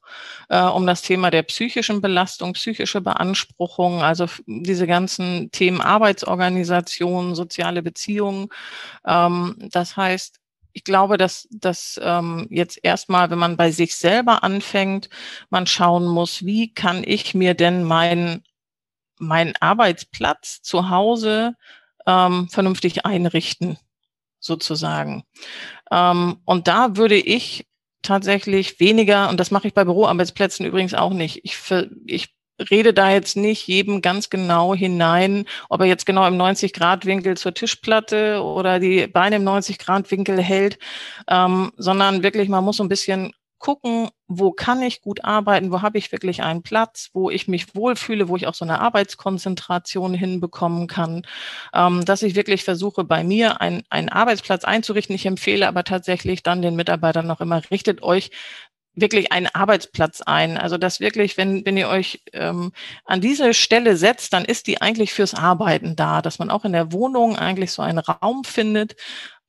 [0.49, 7.81] äh, um das Thema der psychischen Belastung, psychische Beanspruchung, also diese ganzen Themen Arbeitsorganisation, soziale
[7.81, 8.49] Beziehungen.
[9.05, 10.39] Ähm, das heißt,
[10.73, 15.09] ich glaube, dass, dass ähm, jetzt erstmal, wenn man bei sich selber anfängt,
[15.49, 18.43] man schauen muss, wie kann ich mir denn meinen
[19.19, 21.55] mein Arbeitsplatz zu Hause
[22.07, 23.77] ähm, vernünftig einrichten,
[24.39, 25.23] sozusagen.
[25.91, 27.67] Ähm, und da würde ich
[28.01, 31.57] tatsächlich weniger, und das mache ich bei Büroarbeitsplätzen übrigens auch nicht, ich,
[32.05, 32.33] ich
[32.71, 37.53] rede da jetzt nicht jedem ganz genau hinein, ob er jetzt genau im 90-Grad-Winkel zur
[37.53, 40.79] Tischplatte oder die Beine im 90-Grad-Winkel hält,
[41.27, 45.81] ähm, sondern wirklich, man muss so ein bisschen gucken, wo kann ich gut arbeiten, wo
[45.81, 50.13] habe ich wirklich einen Platz, wo ich mich wohlfühle, wo ich auch so eine Arbeitskonzentration
[50.13, 51.23] hinbekommen kann,
[51.73, 55.15] ähm, dass ich wirklich versuche, bei mir ein, einen Arbeitsplatz einzurichten.
[55.15, 58.31] Ich empfehle aber tatsächlich dann den Mitarbeitern noch immer, richtet euch
[59.01, 60.57] wirklich einen Arbeitsplatz ein.
[60.57, 62.71] Also das wirklich, wenn, wenn ihr euch ähm,
[63.05, 66.73] an diese Stelle setzt, dann ist die eigentlich fürs Arbeiten da, dass man auch in
[66.73, 68.95] der Wohnung eigentlich so einen Raum findet.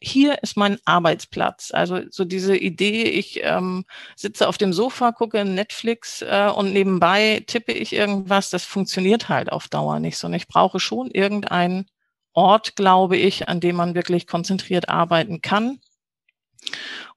[0.03, 1.73] Hier ist mein Arbeitsplatz.
[1.73, 3.85] Also so diese Idee, ich ähm,
[4.17, 9.53] sitze auf dem Sofa, gucke Netflix äh, und nebenbei tippe ich irgendwas, das funktioniert halt
[9.53, 11.87] auf Dauer nicht, sondern ich brauche schon irgendeinen
[12.33, 15.81] Ort, glaube ich, an dem man wirklich konzentriert arbeiten kann.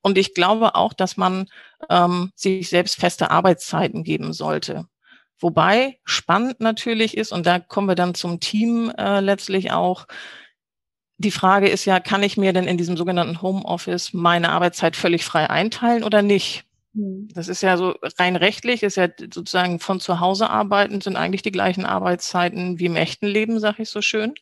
[0.02, 1.48] Und ich glaube auch, dass man
[1.90, 4.86] ähm, sich selbst feste Arbeitszeiten geben sollte.
[5.40, 10.06] Wobei spannend natürlich ist, und da kommen wir dann zum Team äh, letztlich auch,
[11.18, 15.24] die Frage ist ja, kann ich mir denn in diesem sogenannten Homeoffice meine Arbeitszeit völlig
[15.26, 16.66] frei einteilen oder nicht?
[16.96, 17.28] Hm.
[17.34, 21.42] Das ist ja so rein rechtlich, ist ja sozusagen von zu Hause arbeiten, sind eigentlich
[21.42, 24.36] die gleichen Arbeitszeiten wie im echten Leben, sag ich so schön.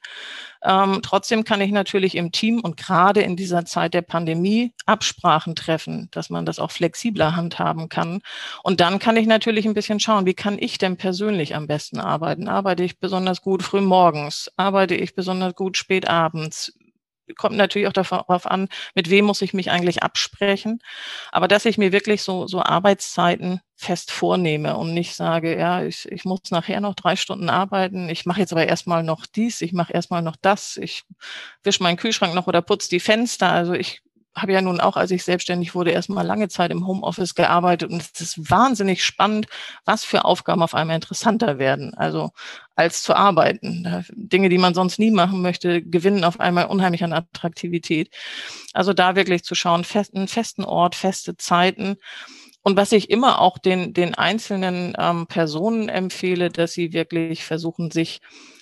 [0.64, 5.56] Ähm, trotzdem kann ich natürlich im Team und gerade in dieser Zeit der Pandemie Absprachen
[5.56, 8.22] treffen, dass man das auch flexibler handhaben kann.
[8.64, 12.00] Und dann kann ich natürlich ein bisschen schauen, wie kann ich denn persönlich am besten
[12.02, 12.50] arbeiten?
[12.50, 14.52] Arbeite ich besonders gut früh morgens?
[14.58, 16.74] Arbeite ich besonders gut spät abends?
[17.38, 20.80] Kommt natürlich auch darauf an, mit wem muss ich mich eigentlich absprechen.
[21.32, 26.12] Aber dass ich mir wirklich so, so Arbeitszeiten fest vornehme und nicht sage, ja, ich,
[26.12, 29.74] ich muss nachher noch drei Stunden arbeiten, ich mache jetzt aber erstmal noch dies, ich
[29.74, 31.04] mache erstmal noch das, ich
[31.64, 33.52] wische meinen Kühlschrank noch oder putze die Fenster.
[33.52, 34.02] Also ich
[34.36, 38.02] habe ja nun auch, als ich selbstständig wurde, erstmal lange Zeit im Homeoffice gearbeitet und
[38.02, 39.48] es ist wahnsinnig spannend,
[39.86, 41.94] was für Aufgaben auf einmal interessanter werden.
[41.94, 42.32] Also
[42.76, 44.06] als zu arbeiten.
[44.12, 48.10] Dinge, die man sonst nie machen möchte, gewinnen auf einmal unheimlich an Attraktivität.
[48.74, 51.98] Also da wirklich zu schauen, festen, festen Ort, feste Zeiten.
[52.64, 57.92] Und was ich immer auch den, den einzelnen ähm, Personen empfehle, dass sie wirklich versuchen,
[57.92, 58.22] sich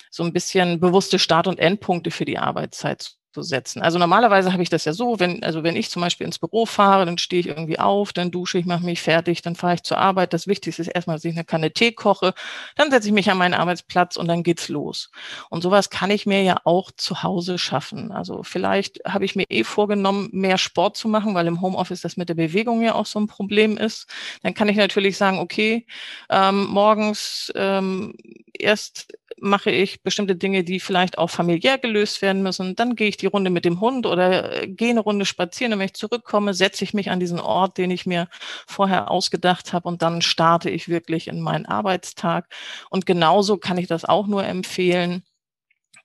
[0.10, 3.82] so ein bisschen bewusste Start- und Endpunkte für die Arbeitszeit zu setzen.
[3.82, 6.66] Also normalerweise habe ich das ja so, wenn, also wenn ich zum Beispiel ins Büro
[6.66, 9.84] fahre, dann stehe ich irgendwie auf, dann dusche ich, mache mich fertig, dann fahre ich
[9.84, 10.34] zur Arbeit.
[10.34, 12.34] Das Wichtigste ist erstmal, dass ich eine Kanne Tee koche,
[12.76, 15.12] dann setze ich mich an meinen Arbeitsplatz und dann geht's los.
[15.50, 18.12] Und sowas kann ich mir ja auch zu Hause schaffen.
[18.12, 22.18] Also vielleicht habe ich mir eh vorgenommen, mehr Sport zu machen, weil im Homeoffice das
[22.18, 24.08] mit der Bewegung ja auch so ein Problem ist.
[24.42, 25.86] Dann kann ich natürlich sagen, okay,
[26.30, 28.16] ähm, morgens ähm,
[28.54, 32.76] erst mache ich bestimmte Dinge, die vielleicht auch familiär gelöst werden müssen.
[32.76, 35.80] Dann gehe ich die Runde mit dem Hund oder äh, gehe eine Runde spazieren und
[35.80, 38.28] wenn ich zurückkomme, setze ich mich an diesen Ort, den ich mir
[38.68, 42.48] vorher ausgedacht habe und dann starte ich wirklich in meinen Arbeitstag.
[42.90, 45.24] Und genauso kann ich das auch nur empfehlen,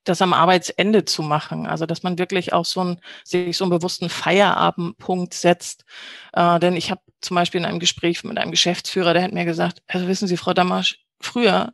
[0.05, 1.67] das am Arbeitsende zu machen.
[1.67, 5.85] Also dass man wirklich auch so einen, sich so einen bewussten Feierabendpunkt setzt.
[6.33, 9.45] Äh, denn ich habe zum Beispiel in einem Gespräch mit einem Geschäftsführer, der hat mir
[9.45, 11.73] gesagt, also wissen Sie, Frau Damasch, früher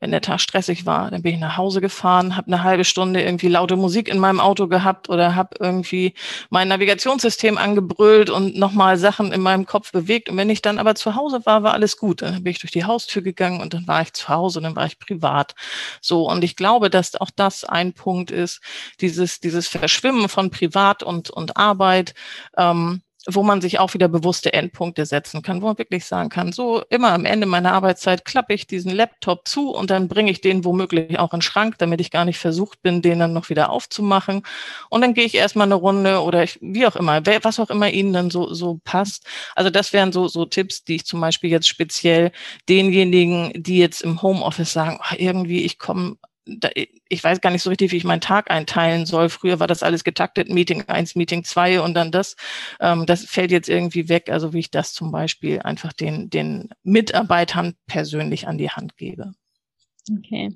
[0.00, 3.22] wenn der Tag stressig war, dann bin ich nach Hause gefahren, habe eine halbe Stunde
[3.22, 6.14] irgendwie laute Musik in meinem Auto gehabt oder habe irgendwie
[6.50, 10.28] mein Navigationssystem angebrüllt und nochmal Sachen in meinem Kopf bewegt.
[10.28, 12.22] Und wenn ich dann aber zu Hause war, war alles gut.
[12.22, 14.76] Dann bin ich durch die Haustür gegangen und dann war ich zu Hause und dann
[14.76, 15.54] war ich privat.
[16.00, 18.60] So, und ich glaube, dass auch das ein Punkt ist,
[19.00, 22.14] dieses, dieses Verschwimmen von Privat und, und Arbeit.
[22.56, 26.52] Ähm, wo man sich auch wieder bewusste Endpunkte setzen kann, wo man wirklich sagen kann,
[26.52, 30.40] so immer am Ende meiner Arbeitszeit klappe ich diesen Laptop zu und dann bringe ich
[30.40, 33.50] den womöglich auch in den Schrank, damit ich gar nicht versucht bin, den dann noch
[33.50, 34.42] wieder aufzumachen.
[34.88, 37.90] Und dann gehe ich erstmal eine Runde oder ich, wie auch immer, was auch immer
[37.90, 39.26] Ihnen dann so, so passt.
[39.54, 42.32] Also das wären so, so Tipps, die ich zum Beispiel jetzt speziell
[42.68, 46.16] denjenigen, die jetzt im Homeoffice sagen, oh, irgendwie ich komme
[47.08, 49.28] ich weiß gar nicht so richtig, wie ich meinen Tag einteilen soll.
[49.28, 52.36] Früher war das alles getaktet, Meeting eins, Meeting zwei und dann das.
[52.80, 54.30] Ähm, das fällt jetzt irgendwie weg.
[54.30, 59.32] Also wie ich das zum Beispiel einfach den, den Mitarbeitern persönlich an die Hand gebe.
[60.10, 60.50] Okay.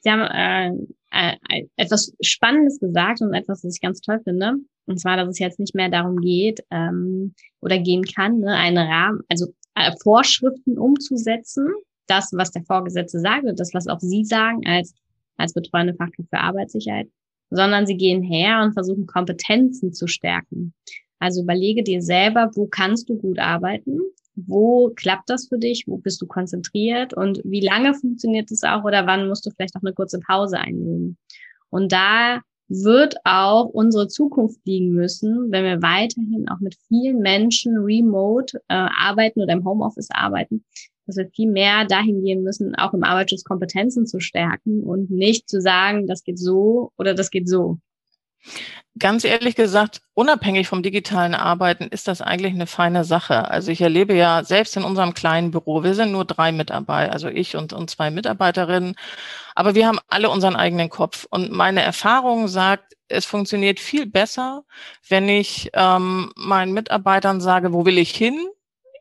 [0.00, 0.70] Sie haben äh,
[1.10, 4.54] äh, etwas Spannendes gesagt und etwas, was ich ganz toll finde.
[4.86, 8.86] Und zwar, dass es jetzt nicht mehr darum geht ähm, oder gehen kann, ne, eine
[8.86, 11.68] Rahmen, also äh, Vorschriften umzusetzen,
[12.06, 14.94] das, was der Vorgesetzte sagt und das, was auch Sie sagen als
[15.36, 17.08] als betreuende Fachkraft für Arbeitssicherheit,
[17.50, 20.74] sondern sie gehen her und versuchen Kompetenzen zu stärken.
[21.18, 24.00] Also überlege dir selber, wo kannst du gut arbeiten?
[24.36, 25.84] Wo klappt das für dich?
[25.86, 27.14] Wo bist du konzentriert?
[27.14, 28.84] Und wie lange funktioniert es auch?
[28.84, 31.16] Oder wann musst du vielleicht auch eine kurze Pause einnehmen?
[31.70, 37.76] Und da wird auch unsere Zukunft liegen müssen, wenn wir weiterhin auch mit vielen Menschen
[37.76, 40.64] remote äh, arbeiten oder im Homeoffice arbeiten,
[41.06, 45.48] dass wir viel mehr dahin gehen müssen, auch im Arbeitsschutz Kompetenzen zu stärken und nicht
[45.48, 47.78] zu sagen, das geht so oder das geht so.
[48.96, 53.50] Ganz ehrlich gesagt, unabhängig vom digitalen Arbeiten ist das eigentlich eine feine Sache.
[53.50, 57.28] Also ich erlebe ja selbst in unserem kleinen Büro, wir sind nur drei Mitarbeiter, also
[57.28, 58.94] ich und, und zwei Mitarbeiterinnen,
[59.56, 61.26] aber wir haben alle unseren eigenen Kopf.
[61.30, 64.62] Und meine Erfahrung sagt, es funktioniert viel besser,
[65.08, 68.38] wenn ich ähm, meinen Mitarbeitern sage, wo will ich hin?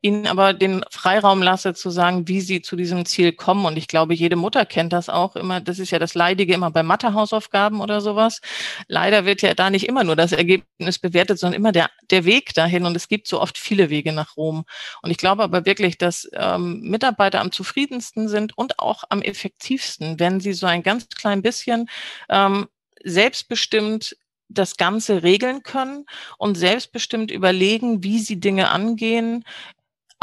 [0.04, 3.66] Ihnen aber den Freiraum lasse zu sagen, wie sie zu diesem Ziel kommen.
[3.66, 5.62] Und ich glaube, jede Mutter kennt das auch immer.
[5.62, 8.42] Das ist ja das Leidige immer bei Mathe-Hausaufgaben oder sowas.
[8.90, 12.54] Leider wird ja da nicht immer nur das Ergebnis bewertet, sondern immer der, der Weg
[12.54, 12.86] dahin.
[12.86, 14.66] Und es gibt so oft viele Wege nach Rom.
[15.02, 20.20] Und ich glaube aber wirklich, dass ähm, Mitarbeiter am zufriedensten sind und auch am effektivsten,
[20.20, 21.88] wenn sie so ein ganz klein bisschen
[22.30, 22.68] ähm,
[23.06, 24.18] selbstbestimmt
[24.50, 26.06] das Ganze regeln können
[26.38, 29.46] und selbstbestimmt überlegen, wie sie Dinge angehen,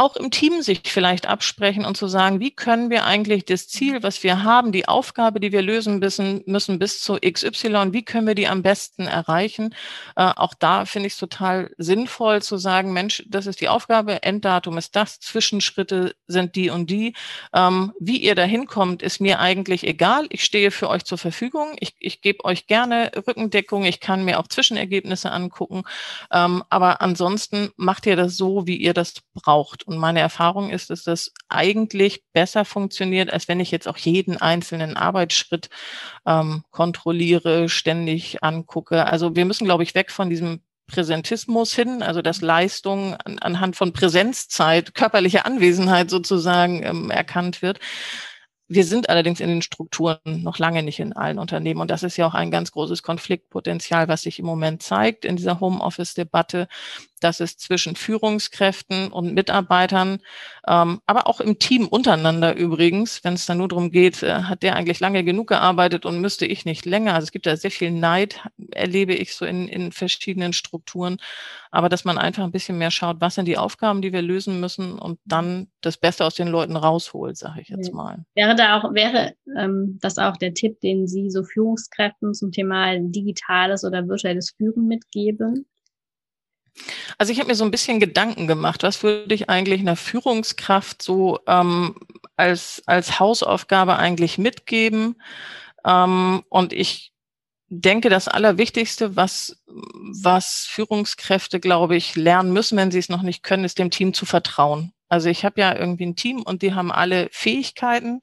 [0.00, 4.02] auch im Team sich vielleicht absprechen und zu sagen, wie können wir eigentlich das Ziel,
[4.02, 8.26] was wir haben, die Aufgabe, die wir lösen müssen, müssen bis zu XY, wie können
[8.26, 9.74] wir die am besten erreichen?
[10.16, 14.22] Äh, auch da finde ich es total sinnvoll zu sagen, Mensch, das ist die Aufgabe,
[14.22, 17.12] Enddatum ist das, Zwischenschritte sind die und die.
[17.52, 20.26] Ähm, wie ihr da hinkommt, ist mir eigentlich egal.
[20.30, 21.76] Ich stehe für euch zur Verfügung.
[21.78, 23.84] Ich, ich gebe euch gerne Rückendeckung.
[23.84, 25.82] Ich kann mir auch Zwischenergebnisse angucken.
[26.32, 29.89] Ähm, aber ansonsten macht ihr das so, wie ihr das braucht.
[29.90, 34.36] Und meine Erfahrung ist, dass das eigentlich besser funktioniert, als wenn ich jetzt auch jeden
[34.36, 35.68] einzelnen Arbeitsschritt
[36.26, 39.06] ähm, kontrolliere, ständig angucke.
[39.06, 43.76] Also wir müssen, glaube ich, weg von diesem Präsentismus hin, also dass Leistung an, anhand
[43.76, 47.78] von Präsenzzeit, körperlicher Anwesenheit sozusagen ähm, erkannt wird.
[48.72, 51.80] wir sind allerdings in den Strukturen noch lange nicht in allen Unternehmen.
[51.80, 55.34] Und das ist ja auch ein ganz großes Konfliktpotenzial, was sich im Moment zeigt in
[55.34, 56.68] dieser Homeoffice-Debatte,
[57.20, 60.20] dass es zwischen Führungskräften und Mitarbeitern,
[60.66, 64.62] ähm, aber auch im Team untereinander übrigens, wenn es dann nur darum geht, äh, hat
[64.62, 67.14] der eigentlich lange genug gearbeitet und müsste ich nicht länger.
[67.14, 68.40] Also es gibt da sehr viel Neid,
[68.72, 71.18] erlebe ich so in, in verschiedenen Strukturen.
[71.70, 74.60] Aber dass man einfach ein bisschen mehr schaut, was sind die Aufgaben, die wir lösen
[74.60, 78.24] müssen und dann das Beste aus den Leuten rausholt, sage ich jetzt mal.
[78.34, 82.96] Wäre da auch, wäre ähm, das auch der Tipp, den Sie so Führungskräften zum Thema
[82.98, 85.66] digitales oder virtuelles Führen mitgeben?
[87.18, 91.02] Also ich habe mir so ein bisschen Gedanken gemacht, was würde ich eigentlich einer Führungskraft
[91.02, 91.96] so ähm,
[92.36, 95.16] als, als Hausaufgabe eigentlich mitgeben?
[95.84, 97.12] Ähm, und ich
[97.68, 103.42] denke, das Allerwichtigste, was, was Führungskräfte, glaube ich, lernen müssen, wenn sie es noch nicht
[103.42, 104.92] können, ist dem Team zu vertrauen.
[105.08, 108.20] Also ich habe ja irgendwie ein Team und die haben alle Fähigkeiten.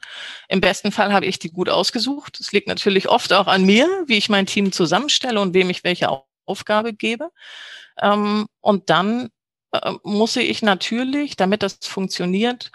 [0.47, 2.39] Im besten Fall habe ich die gut ausgesucht.
[2.39, 5.83] Es liegt natürlich oft auch an mir, wie ich mein Team zusammenstelle und wem ich
[5.83, 6.10] welche
[6.45, 7.29] Aufgabe gebe.
[8.01, 9.29] Ähm, und dann
[9.71, 12.71] äh, muss ich natürlich, damit das funktioniert,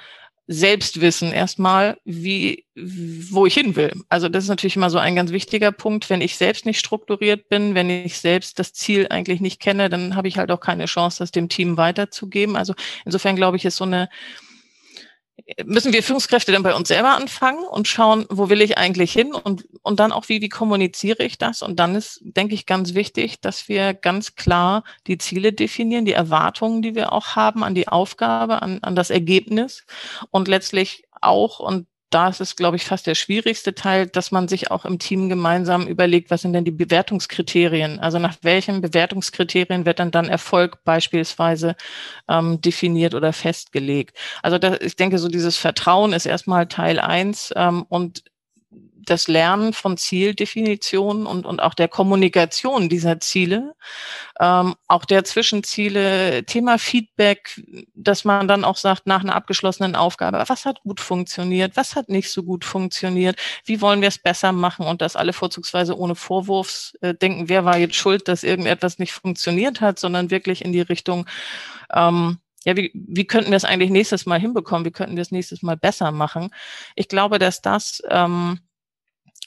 [0.49, 3.93] selbst wissen erstmal, wie, wo ich hin will.
[4.09, 6.11] Also das ist natürlich immer so ein ganz wichtiger Punkt.
[6.11, 10.17] Wenn ich selbst nicht strukturiert bin, wenn ich selbst das Ziel eigentlich nicht kenne, dann
[10.17, 12.57] habe ich halt auch keine Chance, das dem Team weiterzugeben.
[12.57, 14.09] Also insofern glaube ich, ist so eine
[15.65, 19.35] müssen wir Führungskräfte dann bei uns selber anfangen und schauen, wo will ich eigentlich hin
[19.35, 21.63] und, und dann auch, wie, wie kommuniziere ich das?
[21.63, 26.13] Und dann ist, denke ich, ganz wichtig, dass wir ganz klar die Ziele definieren, die
[26.13, 29.85] Erwartungen, die wir auch haben an die Aufgabe, an, an das Ergebnis
[30.31, 34.49] und letztlich auch, und da ist es, glaube ich, fast der schwierigste Teil, dass man
[34.49, 37.99] sich auch im Team gemeinsam überlegt, was sind denn die Bewertungskriterien?
[38.01, 41.77] Also nach welchen Bewertungskriterien wird dann dann Erfolg beispielsweise
[42.29, 44.17] ähm, definiert oder festgelegt?
[44.43, 48.25] Also das, ich denke, so dieses Vertrauen ist erstmal Teil eins ähm, und
[49.05, 53.75] das Lernen von Zieldefinitionen und, und auch der Kommunikation dieser Ziele,
[54.41, 57.61] ähm, auch der Zwischenziele, Thema Feedback,
[57.95, 62.09] dass man dann auch sagt, nach einer abgeschlossenen Aufgabe, was hat gut funktioniert, was hat
[62.09, 66.15] nicht so gut funktioniert, wie wollen wir es besser machen und das alle vorzugsweise ohne
[66.15, 70.81] Vorwurfsdenken, äh, wer war jetzt schuld, dass irgendetwas nicht funktioniert hat, sondern wirklich in die
[70.81, 71.27] Richtung,
[71.93, 74.85] ähm, ja, wie, wie könnten wir es eigentlich nächstes Mal hinbekommen?
[74.85, 76.51] Wie könnten wir es nächstes Mal besser machen?
[76.95, 78.61] Ich glaube, dass das ähm,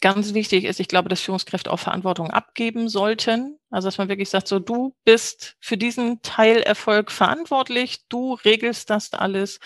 [0.01, 3.57] ganz wichtig ist, ich glaube, dass Führungskräfte auch Verantwortung abgeben sollten.
[3.69, 9.13] Also, dass man wirklich sagt, so, du bist für diesen Teilerfolg verantwortlich, du regelst das
[9.13, 9.59] alles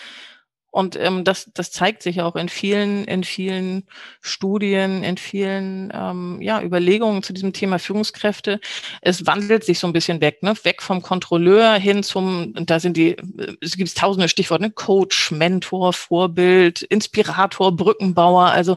[0.70, 3.88] und ähm, das, das zeigt sich auch in vielen, in vielen
[4.20, 8.60] Studien, in vielen ähm, ja, Überlegungen zu diesem Thema Führungskräfte.
[9.02, 10.54] Es wandelt sich so ein bisschen weg, ne?
[10.62, 13.16] weg vom Kontrolleur hin zum, da sind die,
[13.60, 14.70] es gibt tausende Stichworte, ne?
[14.70, 18.76] Coach, Mentor, Vorbild, Inspirator, Brückenbauer, also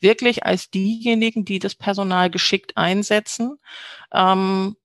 [0.00, 3.58] wirklich als diejenigen, die das Personal geschickt einsetzen.
[4.12, 4.76] Ähm,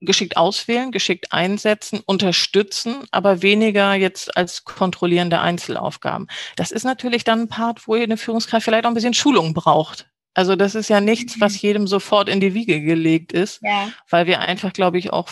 [0.00, 6.26] geschickt auswählen, geschickt einsetzen, unterstützen, aber weniger jetzt als kontrollierende Einzelaufgaben.
[6.56, 10.10] Das ist natürlich dann ein Part, wo eine Führungskraft vielleicht auch ein bisschen Schulung braucht.
[10.34, 11.58] Also das ist ja nichts, was mhm.
[11.60, 13.88] jedem sofort in die Wiege gelegt ist, ja.
[14.10, 15.30] weil wir einfach, glaube ich, auch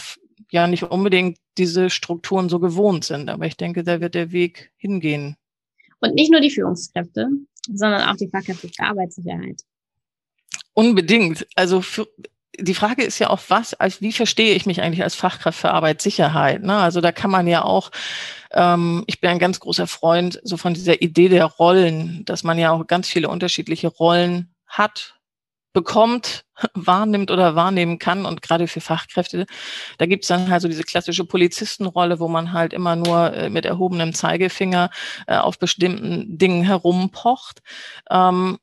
[0.51, 3.29] ja nicht unbedingt diese Strukturen so gewohnt sind.
[3.29, 5.37] Aber ich denke, da wird der Weg hingehen.
[6.01, 7.29] Und nicht nur die Führungskräfte,
[7.73, 9.61] sondern auch die Fachkräfte für Arbeitssicherheit.
[10.73, 11.47] Unbedingt.
[11.55, 12.09] Also für,
[12.59, 15.71] die Frage ist ja auch, was, als wie verstehe ich mich eigentlich als Fachkraft für
[15.71, 16.63] Arbeitssicherheit?
[16.63, 16.77] Ne?
[16.77, 17.91] Also da kann man ja auch,
[18.53, 22.59] ähm, ich bin ein ganz großer Freund so von dieser Idee der Rollen, dass man
[22.59, 25.15] ja auch ganz viele unterschiedliche Rollen hat,
[25.73, 28.25] bekommt, wahrnimmt oder wahrnehmen kann.
[28.25, 29.47] Und gerade für Fachkräfte,
[29.99, 33.51] da gibt es dann halt so diese klassische Polizistenrolle, wo man halt immer nur äh,
[33.51, 34.91] mit erhobenem Zeigefinger
[35.27, 37.61] äh, auf bestimmten Dingen herumpocht.
[38.11, 38.59] Ähm,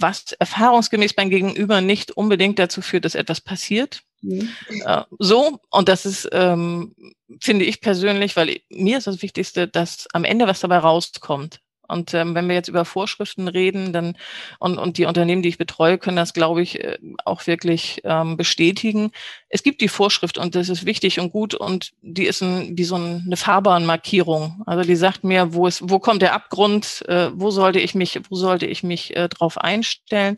[0.00, 4.02] was erfahrungsgemäß beim Gegenüber nicht unbedingt dazu führt, dass etwas passiert.
[4.22, 4.50] Mhm.
[4.84, 6.94] Äh, so, und das ist, ähm,
[7.40, 11.60] finde ich persönlich, weil mir ist das Wichtigste, dass am Ende was dabei rauskommt.
[11.88, 14.16] Und ähm, wenn wir jetzt über Vorschriften reden, dann
[14.58, 18.36] und, und die Unternehmen, die ich betreue, können das, glaube ich, äh, auch wirklich ähm,
[18.36, 19.10] bestätigen.
[19.48, 22.84] Es gibt die Vorschrift und das ist wichtig und gut und die ist ein, wie
[22.84, 24.62] so eine Fahrbahnmarkierung.
[24.66, 28.20] Also die sagt mir, wo ist, wo kommt der Abgrund, äh, wo sollte ich mich,
[28.28, 30.36] wo sollte ich mich äh, drauf einstellen.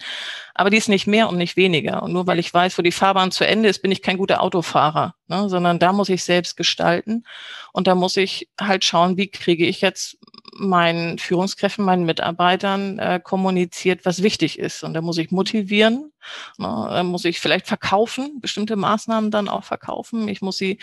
[0.54, 2.02] Aber die ist nicht mehr und nicht weniger.
[2.02, 4.42] Und nur weil ich weiß, wo die Fahrbahn zu Ende ist, bin ich kein guter
[4.42, 5.48] Autofahrer, ne?
[5.48, 7.24] sondern da muss ich selbst gestalten
[7.72, 10.18] und da muss ich halt schauen, wie kriege ich jetzt
[10.58, 14.82] meinen Führungskräften, meinen Mitarbeitern äh, kommuniziert, was wichtig ist.
[14.84, 16.12] Und da muss ich motivieren,
[16.58, 20.28] ne, da muss ich vielleicht verkaufen, bestimmte Maßnahmen dann auch verkaufen.
[20.28, 20.78] Ich muss sie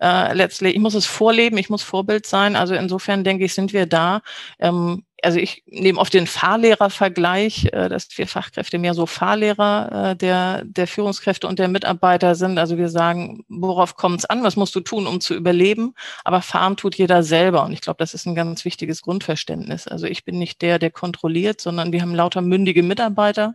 [0.00, 2.56] äh, letztlich, ich muss es vorleben, ich muss Vorbild sein.
[2.56, 4.22] Also insofern denke ich, sind wir da.
[4.58, 10.16] Ähm, also ich nehme oft den Fahrlehrervergleich, äh, dass wir Fachkräfte mehr so Fahrlehrer äh,
[10.16, 12.58] der, der Führungskräfte und der Mitarbeiter sind.
[12.58, 14.42] Also wir sagen, worauf kommt es an?
[14.42, 15.94] Was musst du tun, um zu überleben?
[16.24, 17.64] Aber fahren tut jeder selber.
[17.64, 19.88] Und ich glaube, das ist ein ganz wichtiges Grundverständnis.
[19.88, 23.54] Also ich bin nicht der, der kontrolliert, sondern wir haben lauter mündige Mitarbeiter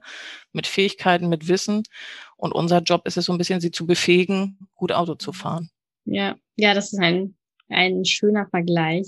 [0.51, 1.83] mit Fähigkeiten, mit Wissen.
[2.35, 5.69] Und unser Job ist es so ein bisschen, sie zu befähigen, gut Auto zu fahren.
[6.05, 7.35] Ja, ja, das ist ein,
[7.69, 9.07] ein schöner Vergleich.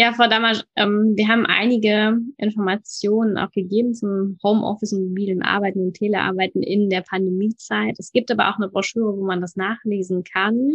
[0.00, 5.80] Ja, Frau Damasch, ähm, wir haben einige Informationen auch gegeben zum Homeoffice und mobilen Arbeiten
[5.80, 7.96] und Telearbeiten in der Pandemiezeit.
[7.98, 10.70] Es gibt aber auch eine Broschüre, wo man das nachlesen kann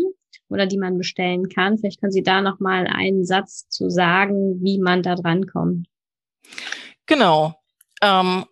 [0.50, 1.78] oder die man bestellen kann.
[1.78, 5.88] Vielleicht können Sie da noch mal einen Satz zu sagen, wie man da dran kommt.
[7.06, 7.56] Genau.
[8.02, 8.44] Ähm,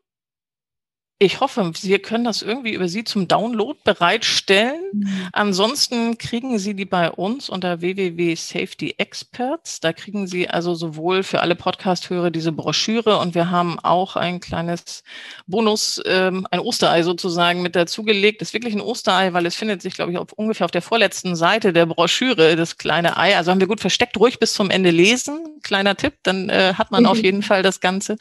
[1.22, 4.82] ich hoffe, wir können das irgendwie über Sie zum Download bereitstellen.
[4.92, 5.28] Mhm.
[5.34, 9.82] Ansonsten kriegen Sie die bei uns unter www.safetyexperts.
[9.82, 14.40] Da kriegen Sie also sowohl für alle Podcast-Hörer diese Broschüre und wir haben auch ein
[14.40, 15.04] kleines
[15.46, 18.42] Bonus, ähm, ein Osterei sozusagen mit dazugelegt.
[18.42, 20.82] Das ist wirklich ein Osterei, weil es findet sich, glaube ich, auf, ungefähr auf der
[20.82, 23.38] vorletzten Seite der Broschüre, das kleine Ei.
[23.38, 25.60] Also haben wir gut versteckt, ruhig bis zum Ende lesen.
[25.62, 28.18] Kleiner Tipp, dann äh, hat man auf jeden Fall das Ganze.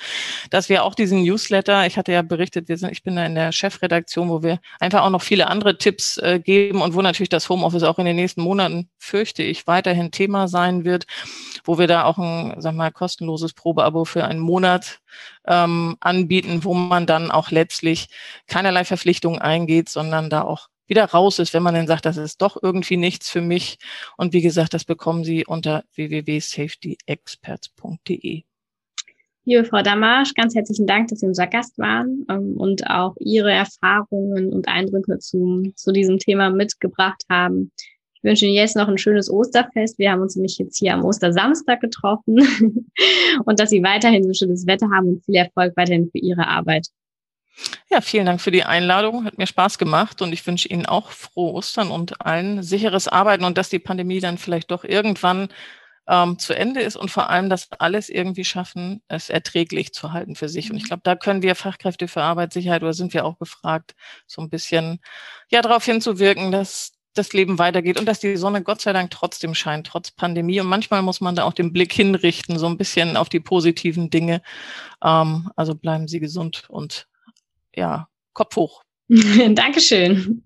[0.50, 3.34] Dass wir auch diesen Newsletter, ich hatte ja berichtet, wir sind ich bin da in
[3.34, 7.28] der Chefredaktion, wo wir einfach auch noch viele andere Tipps äh, geben und wo natürlich
[7.28, 11.06] das Homeoffice auch in den nächsten Monaten, fürchte ich, weiterhin Thema sein wird,
[11.64, 15.00] wo wir da auch ein, sag mal, kostenloses Probeabo für einen Monat
[15.46, 18.08] ähm, anbieten, wo man dann auch letztlich
[18.46, 22.42] keinerlei Verpflichtungen eingeht, sondern da auch wieder raus ist, wenn man dann sagt, das ist
[22.42, 23.78] doch irgendwie nichts für mich.
[24.16, 28.44] Und wie gesagt, das bekommen Sie unter www.safetyexperts.de.
[29.50, 33.50] Liebe Frau Damasch, ganz herzlichen Dank, dass Sie unser Gast waren ähm, und auch Ihre
[33.50, 37.72] Erfahrungen und Eindrücke zu, zu diesem Thema mitgebracht haben.
[38.14, 39.98] Ich wünsche Ihnen jetzt noch ein schönes Osterfest.
[39.98, 42.38] Wir haben uns nämlich jetzt hier am Ostersamstag getroffen
[43.44, 46.86] und dass Sie weiterhin so schönes Wetter haben und viel Erfolg weiterhin für Ihre Arbeit.
[47.90, 49.24] Ja, vielen Dank für die Einladung.
[49.24, 53.42] Hat mir Spaß gemacht und ich wünsche Ihnen auch frohe Ostern und allen sicheres Arbeiten
[53.42, 55.48] und dass die Pandemie dann vielleicht doch irgendwann
[56.08, 60.34] ähm, zu Ende ist und vor allem, dass alles irgendwie schaffen, es erträglich zu halten
[60.34, 60.70] für sich.
[60.70, 60.88] Und ich mhm.
[60.88, 63.94] glaube, da können wir Fachkräfte für Arbeitssicherheit oder sind wir auch gefragt,
[64.26, 65.00] so ein bisschen
[65.50, 69.54] ja darauf hinzuwirken, dass das Leben weitergeht und dass die Sonne Gott sei Dank trotzdem
[69.54, 70.60] scheint, trotz Pandemie.
[70.60, 74.10] Und manchmal muss man da auch den Blick hinrichten, so ein bisschen auf die positiven
[74.10, 74.42] Dinge.
[75.02, 77.08] Ähm, also bleiben Sie gesund und
[77.74, 78.82] ja, Kopf hoch.
[79.08, 80.44] Dankeschön.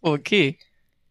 [0.00, 0.58] Okay.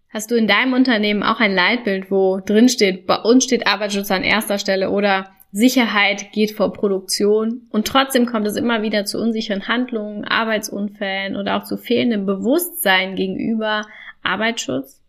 [0.10, 4.10] Hast du in deinem Unternehmen auch ein Leitbild, wo drin steht, bei uns steht Arbeitsschutz
[4.10, 9.20] an erster Stelle oder Sicherheit geht vor Produktion und trotzdem kommt es immer wieder zu
[9.20, 13.84] unsicheren Handlungen, Arbeitsunfällen oder auch zu fehlendem Bewusstsein gegenüber
[14.24, 15.02] Arbeitsschutz?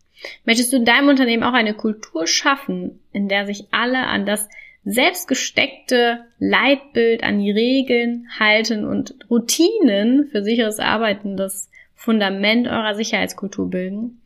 [0.45, 4.49] Möchtest du in deinem Unternehmen auch eine Kultur schaffen, in der sich alle an das
[4.83, 13.69] selbstgesteckte Leitbild, an die Regeln halten und Routinen für sicheres Arbeiten das Fundament eurer Sicherheitskultur
[13.69, 14.21] bilden?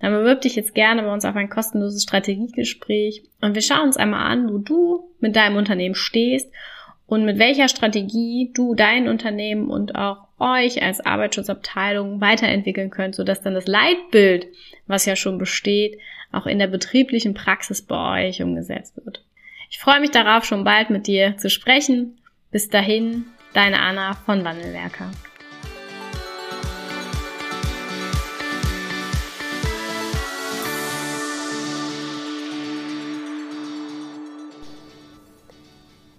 [0.00, 3.96] Dann bewirb dich jetzt gerne bei uns auf ein kostenloses Strategiegespräch und wir schauen uns
[3.96, 6.52] einmal an, wo du mit deinem Unternehmen stehst
[7.06, 13.40] und mit welcher Strategie du dein Unternehmen und auch euch als Arbeitsschutzabteilung weiterentwickeln könnt, sodass
[13.40, 14.46] dann das Leitbild,
[14.86, 15.98] was ja schon besteht,
[16.30, 19.24] auch in der betrieblichen Praxis bei euch umgesetzt wird.
[19.70, 22.18] Ich freue mich darauf, schon bald mit dir zu sprechen.
[22.50, 25.10] Bis dahin, deine Anna von Wandelwerker.